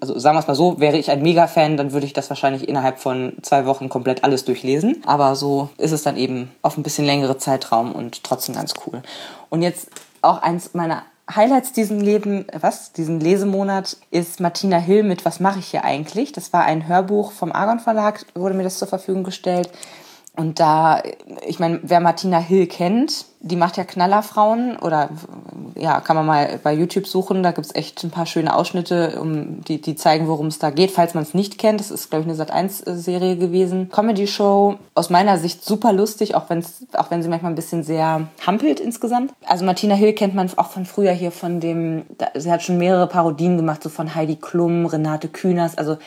also 0.00 0.18
sagen 0.18 0.36
wir 0.36 0.40
es 0.40 0.46
mal 0.46 0.54
so, 0.54 0.78
wäre 0.78 0.96
ich 0.96 1.10
ein 1.10 1.22
Mega-Fan, 1.22 1.76
dann 1.76 1.92
würde 1.92 2.06
ich 2.06 2.12
das 2.12 2.28
wahrscheinlich 2.30 2.68
innerhalb 2.68 3.00
von 3.00 3.32
zwei 3.42 3.66
Wochen 3.66 3.88
komplett 3.88 4.22
alles 4.22 4.44
durchlesen. 4.44 5.02
Aber 5.04 5.34
so 5.34 5.68
ist 5.78 5.90
es 5.90 6.02
dann 6.02 6.16
eben 6.16 6.52
auf 6.62 6.76
ein 6.76 6.84
bisschen 6.84 7.06
längere 7.06 7.38
Zeitraum 7.38 7.92
und 7.92 8.22
trotzdem 8.22 8.54
ganz 8.54 8.74
cool. 8.86 9.02
Und 9.50 9.62
jetzt 9.62 9.90
auch 10.20 10.42
eins 10.42 10.74
meiner 10.74 11.02
Highlights 11.30 11.72
diesen 11.72 12.00
Leben, 12.00 12.46
was, 12.52 12.92
diesen 12.92 13.20
Lesemonat 13.20 13.96
ist 14.10 14.40
Martina 14.40 14.78
Hill 14.78 15.02
mit 15.02 15.24
Was 15.24 15.40
mache 15.40 15.60
ich 15.60 15.68
hier 15.68 15.84
eigentlich? 15.84 16.32
Das 16.32 16.52
war 16.52 16.64
ein 16.64 16.88
Hörbuch 16.88 17.32
vom 17.32 17.52
Argon 17.52 17.80
Verlag, 17.80 18.26
wurde 18.34 18.54
mir 18.54 18.64
das 18.64 18.78
zur 18.78 18.88
Verfügung 18.88 19.22
gestellt. 19.22 19.70
Und 20.34 20.60
da, 20.60 21.02
ich 21.46 21.58
meine, 21.58 21.80
wer 21.82 22.00
Martina 22.00 22.38
Hill 22.38 22.66
kennt, 22.66 23.26
die 23.40 23.56
macht 23.56 23.76
ja 23.76 23.84
Knallerfrauen 23.84 24.78
oder 24.78 25.10
ja, 25.74 26.00
kann 26.00 26.16
man 26.16 26.24
mal 26.24 26.58
bei 26.62 26.72
YouTube 26.72 27.06
suchen. 27.06 27.42
Da 27.42 27.50
gibt's 27.50 27.74
echt 27.74 28.02
ein 28.02 28.10
paar 28.10 28.24
schöne 28.24 28.54
Ausschnitte, 28.54 29.20
um 29.20 29.62
die, 29.62 29.82
die 29.82 29.94
zeigen, 29.94 30.28
worum 30.28 30.46
es 30.46 30.58
da 30.58 30.70
geht, 30.70 30.90
falls 30.90 31.12
man 31.12 31.22
es 31.22 31.34
nicht 31.34 31.58
kennt. 31.58 31.80
Das 31.80 31.90
ist, 31.90 32.08
glaube 32.08 32.24
ich, 32.24 32.40
eine 32.40 32.42
Sat1-Serie 32.42 33.36
gewesen. 33.36 33.90
Comedy-Show, 33.90 34.76
aus 34.94 35.10
meiner 35.10 35.36
Sicht 35.36 35.64
super 35.64 35.92
lustig, 35.92 36.34
auch, 36.34 36.48
wenn's, 36.48 36.86
auch 36.94 37.10
wenn 37.10 37.22
sie 37.22 37.28
manchmal 37.28 37.52
ein 37.52 37.56
bisschen 37.56 37.82
sehr 37.82 38.28
hampelt 38.46 38.80
insgesamt. 38.80 39.34
Also 39.44 39.66
Martina 39.66 39.94
Hill 39.94 40.14
kennt 40.14 40.34
man 40.34 40.50
auch 40.56 40.70
von 40.70 40.86
früher 40.86 41.12
hier 41.12 41.32
von 41.32 41.60
dem, 41.60 42.04
sie 42.34 42.50
hat 42.50 42.62
schon 42.62 42.78
mehrere 42.78 43.06
Parodien 43.06 43.58
gemacht, 43.58 43.82
so 43.82 43.90
von 43.90 44.14
Heidi 44.14 44.36
Klum, 44.36 44.86
Renate 44.86 45.28
Künast, 45.28 45.78
also 45.78 45.98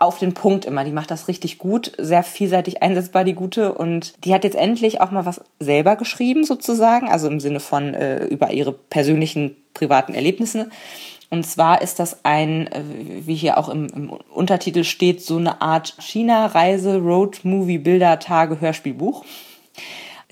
auf 0.00 0.18
den 0.18 0.32
Punkt 0.34 0.64
immer. 0.64 0.82
Die 0.82 0.92
macht 0.92 1.10
das 1.10 1.28
richtig 1.28 1.58
gut, 1.58 1.92
sehr 1.98 2.22
vielseitig 2.22 2.82
einsetzbar, 2.82 3.22
die 3.22 3.34
gute. 3.34 3.74
Und 3.74 4.14
die 4.24 4.34
hat 4.34 4.44
jetzt 4.44 4.56
endlich 4.56 5.00
auch 5.00 5.10
mal 5.10 5.26
was 5.26 5.42
selber 5.60 5.96
geschrieben, 5.96 6.44
sozusagen, 6.44 7.08
also 7.08 7.28
im 7.28 7.38
Sinne 7.38 7.60
von 7.60 7.94
äh, 7.94 8.24
über 8.24 8.50
ihre 8.50 8.72
persönlichen 8.72 9.56
privaten 9.74 10.14
Erlebnisse. 10.14 10.70
Und 11.28 11.46
zwar 11.46 11.82
ist 11.82 11.98
das 12.00 12.24
ein, 12.24 12.66
äh, 12.68 12.82
wie 13.26 13.34
hier 13.34 13.58
auch 13.58 13.68
im, 13.68 13.86
im 13.88 14.10
Untertitel 14.10 14.84
steht, 14.84 15.22
so 15.22 15.36
eine 15.36 15.60
Art 15.60 15.94
China-Reise, 16.00 16.96
Road-Movie, 16.96 17.78
Bilder, 17.78 18.18
Tage, 18.18 18.60
Hörspielbuch. 18.60 19.24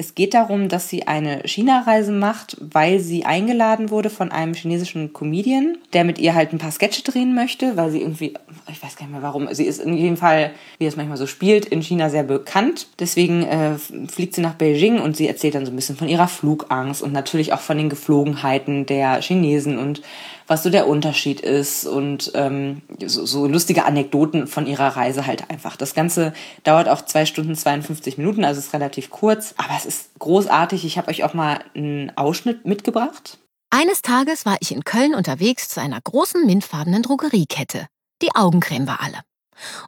Es 0.01 0.15
geht 0.15 0.33
darum, 0.33 0.69
dass 0.69 0.89
sie 0.89 1.09
eine 1.09 1.41
China-Reise 1.45 2.13
macht, 2.13 2.57
weil 2.61 3.01
sie 3.01 3.25
eingeladen 3.25 3.91
wurde 3.91 4.11
von 4.11 4.31
einem 4.31 4.55
chinesischen 4.55 5.13
Comedian, 5.13 5.77
der 5.93 6.05
mit 6.05 6.21
ihr 6.21 6.37
halt 6.37 6.53
ein 6.53 6.59
paar 6.59 6.71
Sketche 6.71 7.03
drehen 7.03 7.35
möchte, 7.35 7.77
weil 7.77 7.91
sie 7.91 8.03
irgendwie, 8.03 8.35
ich 8.71 8.81
weiß 8.81 8.95
gar 8.95 9.07
nicht 9.07 9.13
mehr 9.15 9.23
warum, 9.23 9.53
sie 9.53 9.65
ist 9.65 9.81
in 9.81 9.95
jedem 9.95 10.17
Fall, 10.17 10.53
wie 10.79 10.87
es 10.87 10.95
manchmal 10.95 11.17
so 11.17 11.27
spielt, 11.27 11.67
in 11.67 11.83
China 11.83 12.11
sehr 12.11 12.23
bekannt. 12.23 12.87
Deswegen 13.01 13.43
äh, 13.43 13.75
fliegt 14.07 14.37
sie 14.37 14.41
nach 14.41 14.55
Beijing 14.55 15.01
und 15.01 15.17
sie 15.17 15.27
erzählt 15.27 15.57
dann 15.57 15.67
so 15.67 15.73
ein 15.73 15.77
bisschen 15.77 15.97
von 15.97 16.09
ihrer 16.09 16.29
Flugangst 16.29 17.03
und 17.03 17.13
natürlich 17.13 17.53
auch 17.53 17.61
von 17.61 17.77
den 17.77 17.89
Geflogenheiten 17.89 18.87
der 18.87 19.21
Chinesen 19.21 19.79
und 19.79 20.03
was 20.49 20.63
so 20.63 20.71
der 20.71 20.89
Unterschied 20.89 21.41
ist 21.41 21.87
und 21.87 22.33
ähm, 22.35 22.81
so, 23.05 23.27
so 23.27 23.47
lustige 23.47 23.85
Anekdoten 23.85 24.47
von 24.47 24.67
ihrer 24.67 24.97
Reise 24.97 25.27
halt 25.27 25.51
einfach. 25.51 25.77
Das 25.77 25.95
Ganze 25.95 26.33
dauert 26.65 26.89
auch 26.89 27.03
zwei 27.03 27.27
Stunden 27.27 27.55
52 27.55 28.17
Minuten, 28.17 28.45
also 28.45 28.59
ist 28.59 28.73
relativ 28.73 29.11
kurz, 29.11 29.55
aber 29.59 29.75
es 29.77 29.85
ist 29.89 30.11
großartig. 30.19 30.85
Ich 30.85 30.99
habe 30.99 31.09
euch 31.09 31.25
auch 31.25 31.35
mal 31.35 31.65
einen 31.75 32.17
Ausschnitt 32.17 32.65
mitgebracht. 32.65 33.39
Eines 33.71 34.03
Tages 34.03 34.47
war 34.47 34.57
ich 34.61 34.73
in 34.73 34.85
Köln 34.85 35.15
unterwegs 35.15 35.69
zu 35.69 35.81
einer 35.81 36.01
großen 36.01 36.47
mintfarbenen 36.47 37.03
Drogeriekette. 37.03 37.87
Die 38.23 38.35
Augencreme 38.35 38.87
war 38.87 39.01
alle. 39.03 39.21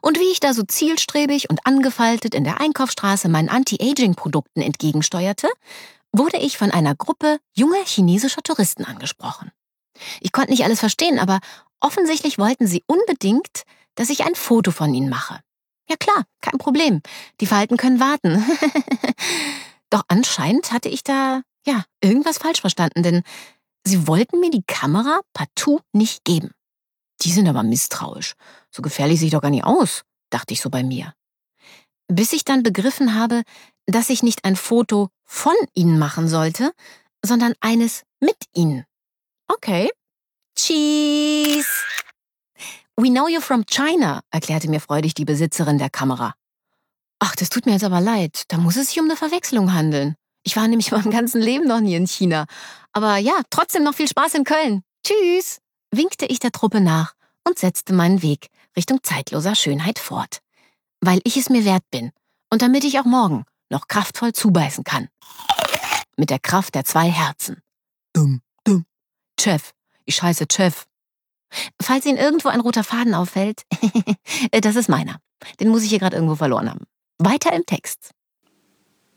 Und 0.01 0.19
wie 0.19 0.31
ich 0.31 0.39
da 0.39 0.53
so 0.53 0.63
zielstrebig 0.63 1.49
und 1.49 1.65
angefaltet 1.65 2.35
in 2.35 2.43
der 2.43 2.59
Einkaufsstraße 2.59 3.29
meinen 3.29 3.49
Anti-Aging-Produkten 3.49 4.61
entgegensteuerte, 4.61 5.47
wurde 6.11 6.37
ich 6.37 6.57
von 6.57 6.71
einer 6.71 6.95
Gruppe 6.95 7.39
junger 7.55 7.83
chinesischer 7.85 8.41
Touristen 8.43 8.83
angesprochen. 8.83 9.51
Ich 10.19 10.31
konnte 10.31 10.51
nicht 10.51 10.65
alles 10.65 10.79
verstehen, 10.79 11.19
aber 11.19 11.39
offensichtlich 11.79 12.37
wollten 12.37 12.67
sie 12.67 12.83
unbedingt, 12.85 13.63
dass 13.95 14.09
ich 14.09 14.25
ein 14.25 14.35
Foto 14.35 14.71
von 14.71 14.93
ihnen 14.93 15.09
mache. 15.09 15.39
Ja 15.89 15.95
klar, 15.95 16.23
kein 16.41 16.57
Problem. 16.57 17.01
Die 17.39 17.47
Falten 17.47 17.77
können 17.77 17.99
warten. 17.99 18.43
Doch 19.91 20.03
anscheinend 20.07 20.71
hatte 20.71 20.89
ich 20.89 21.03
da, 21.03 21.43
ja, 21.67 21.83
irgendwas 22.01 22.39
falsch 22.39 22.61
verstanden, 22.61 23.03
denn 23.03 23.23
sie 23.85 24.07
wollten 24.07 24.39
mir 24.39 24.49
die 24.49 24.63
Kamera 24.65 25.19
partout 25.33 25.81
nicht 25.91 26.23
geben. 26.23 26.51
Die 27.21 27.31
sind 27.31 27.47
aber 27.47 27.61
misstrauisch. 27.61 28.33
So 28.71 28.81
gefährlich 28.81 29.21
ich 29.21 29.31
doch 29.31 29.41
gar 29.41 29.51
nicht 29.51 29.65
aus, 29.65 30.03
dachte 30.31 30.53
ich 30.53 30.61
so 30.61 30.69
bei 30.69 30.81
mir. 30.81 31.13
Bis 32.07 32.33
ich 32.33 32.45
dann 32.45 32.63
begriffen 32.63 33.15
habe, 33.15 33.43
dass 33.85 34.09
ich 34.09 34.23
nicht 34.23 34.45
ein 34.45 34.55
Foto 34.55 35.09
von 35.23 35.55
ihnen 35.73 35.99
machen 35.99 36.27
sollte, 36.27 36.71
sondern 37.23 37.53
eines 37.59 38.03
mit 38.19 38.37
ihnen. 38.53 38.85
Okay. 39.47 39.91
Cheese. 40.57 41.67
We 42.97 43.09
know 43.09 43.27
you 43.27 43.41
from 43.41 43.65
China, 43.65 44.21
erklärte 44.31 44.69
mir 44.69 44.79
freudig 44.79 45.13
die 45.13 45.25
Besitzerin 45.25 45.77
der 45.77 45.89
Kamera. 45.89 46.33
Ach, 47.23 47.35
das 47.35 47.49
tut 47.49 47.67
mir 47.67 47.73
jetzt 47.73 47.83
aber 47.83 48.01
leid. 48.01 48.45
Da 48.47 48.57
muss 48.57 48.75
es 48.77 48.87
sich 48.87 48.99
um 48.99 49.05
eine 49.05 49.15
Verwechslung 49.15 49.73
handeln. 49.73 50.15
Ich 50.43 50.55
war 50.55 50.67
nämlich 50.67 50.91
meinem 50.91 51.11
ganzen 51.11 51.39
Leben 51.39 51.67
noch 51.67 51.79
nie 51.79 51.95
in 51.95 52.07
China. 52.07 52.45
Aber 52.93 53.17
ja, 53.17 53.39
trotzdem 53.51 53.83
noch 53.83 53.93
viel 53.93 54.07
Spaß 54.07 54.33
in 54.33 54.43
Köln. 54.43 54.83
Tschüss, 55.05 55.59
winkte 55.91 56.25
ich 56.25 56.39
der 56.39 56.51
Truppe 56.51 56.81
nach 56.81 57.13
und 57.47 57.59
setzte 57.59 57.93
meinen 57.93 58.23
Weg 58.23 58.47
Richtung 58.75 59.03
zeitloser 59.03 59.53
Schönheit 59.53 59.99
fort. 59.99 60.39
Weil 60.99 61.21
ich 61.23 61.37
es 61.37 61.49
mir 61.49 61.63
wert 61.63 61.83
bin 61.91 62.11
und 62.49 62.63
damit 62.63 62.83
ich 62.83 62.99
auch 62.99 63.05
morgen 63.05 63.45
noch 63.69 63.87
kraftvoll 63.87 64.33
zubeißen 64.33 64.83
kann. 64.83 65.07
Mit 66.17 66.31
der 66.31 66.39
Kraft 66.39 66.73
der 66.73 66.85
zwei 66.85 67.09
Herzen. 67.09 67.61
Dumm, 68.13 68.41
dumm. 68.63 68.85
Chef. 69.39 69.71
Ich 70.05 70.21
heiße 70.23 70.45
Chef. 70.51 70.85
Falls 71.79 72.05
Ihnen 72.05 72.17
irgendwo 72.17 72.49
ein 72.49 72.61
roter 72.61 72.83
Faden 72.83 73.13
auffällt, 73.13 73.63
das 74.51 74.75
ist 74.75 74.89
meiner. 74.89 75.19
Den 75.59 75.69
muss 75.69 75.83
ich 75.83 75.89
hier 75.89 75.99
gerade 75.99 76.15
irgendwo 76.15 76.35
verloren 76.35 76.69
haben. 76.69 76.85
Weiter 77.25 77.53
im 77.53 77.65
Text. 77.65 78.11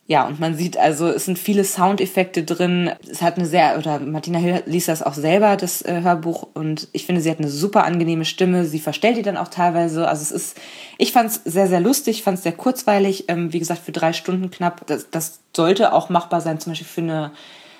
Ja, 0.06 0.26
und 0.26 0.38
man 0.38 0.54
sieht 0.54 0.76
also, 0.76 1.08
es 1.08 1.24
sind 1.24 1.38
viele 1.38 1.64
Soundeffekte 1.64 2.44
drin. 2.44 2.90
Es 3.10 3.22
hat 3.22 3.38
eine 3.38 3.46
sehr, 3.46 3.78
oder 3.78 3.98
Martina 4.00 4.38
Hill 4.38 4.62
liest 4.66 4.88
das 4.88 5.02
auch 5.02 5.14
selber, 5.14 5.56
das 5.56 5.80
äh, 5.80 6.02
Hörbuch. 6.02 6.46
Und 6.52 6.88
ich 6.92 7.06
finde, 7.06 7.22
sie 7.22 7.30
hat 7.30 7.38
eine 7.38 7.48
super 7.48 7.84
angenehme 7.84 8.26
Stimme. 8.26 8.66
Sie 8.66 8.80
verstellt 8.80 9.16
die 9.16 9.22
dann 9.22 9.38
auch 9.38 9.48
teilweise. 9.48 10.06
Also 10.06 10.20
es 10.22 10.30
ist, 10.30 10.60
ich 10.98 11.12
fand 11.12 11.30
es 11.30 11.40
sehr, 11.46 11.68
sehr 11.68 11.80
lustig, 11.80 12.22
fand 12.22 12.36
es 12.36 12.42
sehr 12.42 12.52
kurzweilig. 12.52 13.24
Ähm, 13.28 13.54
wie 13.54 13.58
gesagt, 13.58 13.80
für 13.80 13.92
drei 13.92 14.12
Stunden 14.12 14.50
knapp. 14.50 14.86
Das, 14.86 15.08
das 15.10 15.40
sollte 15.56 15.94
auch 15.94 16.10
machbar 16.10 16.42
sein, 16.42 16.60
zum 16.60 16.72
Beispiel 16.72 16.86
für 16.86 17.00
eine 17.00 17.32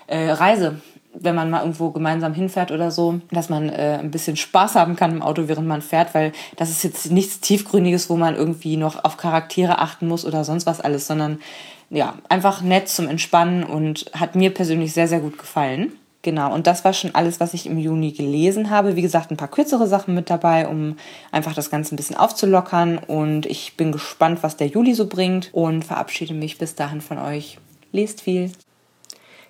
äh, 0.07 0.31
Reise 0.31 0.81
wenn 1.14 1.35
man 1.35 1.50
mal 1.50 1.61
irgendwo 1.61 1.90
gemeinsam 1.90 2.35
hinfährt 2.35 2.71
oder 2.71 2.90
so, 2.90 3.21
dass 3.30 3.49
man 3.49 3.68
äh, 3.68 3.99
ein 4.00 4.11
bisschen 4.11 4.37
Spaß 4.37 4.75
haben 4.75 4.97
kann 4.97 5.12
im 5.12 5.23
Auto, 5.23 5.49
während 5.49 5.66
man 5.66 5.83
fährt, 5.83 6.14
weil 6.14 6.33
das 6.56 6.71
ist 6.71 6.85
jetzt 6.85 7.11
nichts 7.11 7.40
Tiefgründiges, 7.40 8.11
wo 8.11 8.16
man 8.16 8.37
irgendwie 8.37 8.76
noch 8.76 9.04
auf 9.04 9.16
Charaktere 9.16 9.78
achten 9.78 10.09
muss 10.09 10.25
oder 10.25 10.44
sonst 10.44 10.66
was 10.66 10.80
alles, 10.80 11.06
sondern 11.06 11.38
ja, 11.90 12.14
einfach 12.28 12.62
nett 12.62 12.88
zum 12.88 13.09
Entspannen 13.09 13.62
und 13.64 14.06
hat 14.12 14.35
mir 14.35 14.52
persönlich 14.52 14.92
sehr, 14.92 15.09
sehr 15.09 15.21
gut 15.21 15.38
gefallen. 15.38 15.92
Genau, 16.23 16.54
und 16.54 16.66
das 16.66 16.87
war 16.87 16.94
schon 16.94 17.14
alles, 17.14 17.38
was 17.38 17.52
ich 17.52 17.66
im 17.66 17.76
Juni 17.76 18.12
gelesen 18.12 18.71
habe. 18.71 18.97
Wie 18.97 19.02
gesagt, 19.02 19.30
ein 19.30 19.37
paar 19.37 19.50
kürzere 19.50 19.87
Sachen 19.87 20.14
mit 20.14 20.30
dabei, 20.30 20.66
um 20.66 20.97
einfach 21.30 21.52
das 21.52 21.68
Ganze 21.68 21.94
ein 21.94 21.97
bisschen 21.97 22.16
aufzulockern. 22.16 22.97
Und 22.97 23.44
ich 23.44 23.76
bin 23.76 23.92
gespannt, 23.92 24.42
was 24.42 24.56
der 24.56 24.68
Juli 24.68 24.94
so 24.94 25.06
bringt 25.06 25.50
und 25.52 25.85
verabschiede 25.85 26.33
mich 26.33 26.56
bis 26.56 26.75
dahin 26.75 27.02
von 27.02 27.18
euch. 27.18 27.59
Lest 27.92 28.23
viel. 28.23 28.50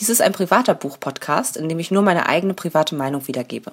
Dies 0.00 0.08
ist 0.08 0.22
ein 0.22 0.32
privater 0.32 0.74
Buch-Podcast, 0.74 1.58
in 1.58 1.68
dem 1.68 1.78
ich 1.78 1.90
nur 1.90 2.00
meine 2.00 2.26
eigene 2.26 2.54
private 2.54 2.94
Meinung 2.94 3.28
wiedergebe. 3.28 3.72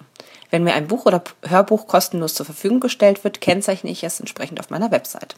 Wenn 0.49 0.65
mir 0.65 0.73
ein 0.73 0.87
Buch 0.87 1.05
oder 1.05 1.23
Hörbuch 1.47 1.87
kostenlos 1.87 2.33
zur 2.33 2.45
Verfügung 2.45 2.81
gestellt 2.81 3.23
wird, 3.23 3.39
kennzeichne 3.39 3.89
ich 3.89 4.03
es 4.03 4.19
entsprechend 4.19 4.59
auf 4.59 4.69
meiner 4.69 4.91
Website. 4.91 5.37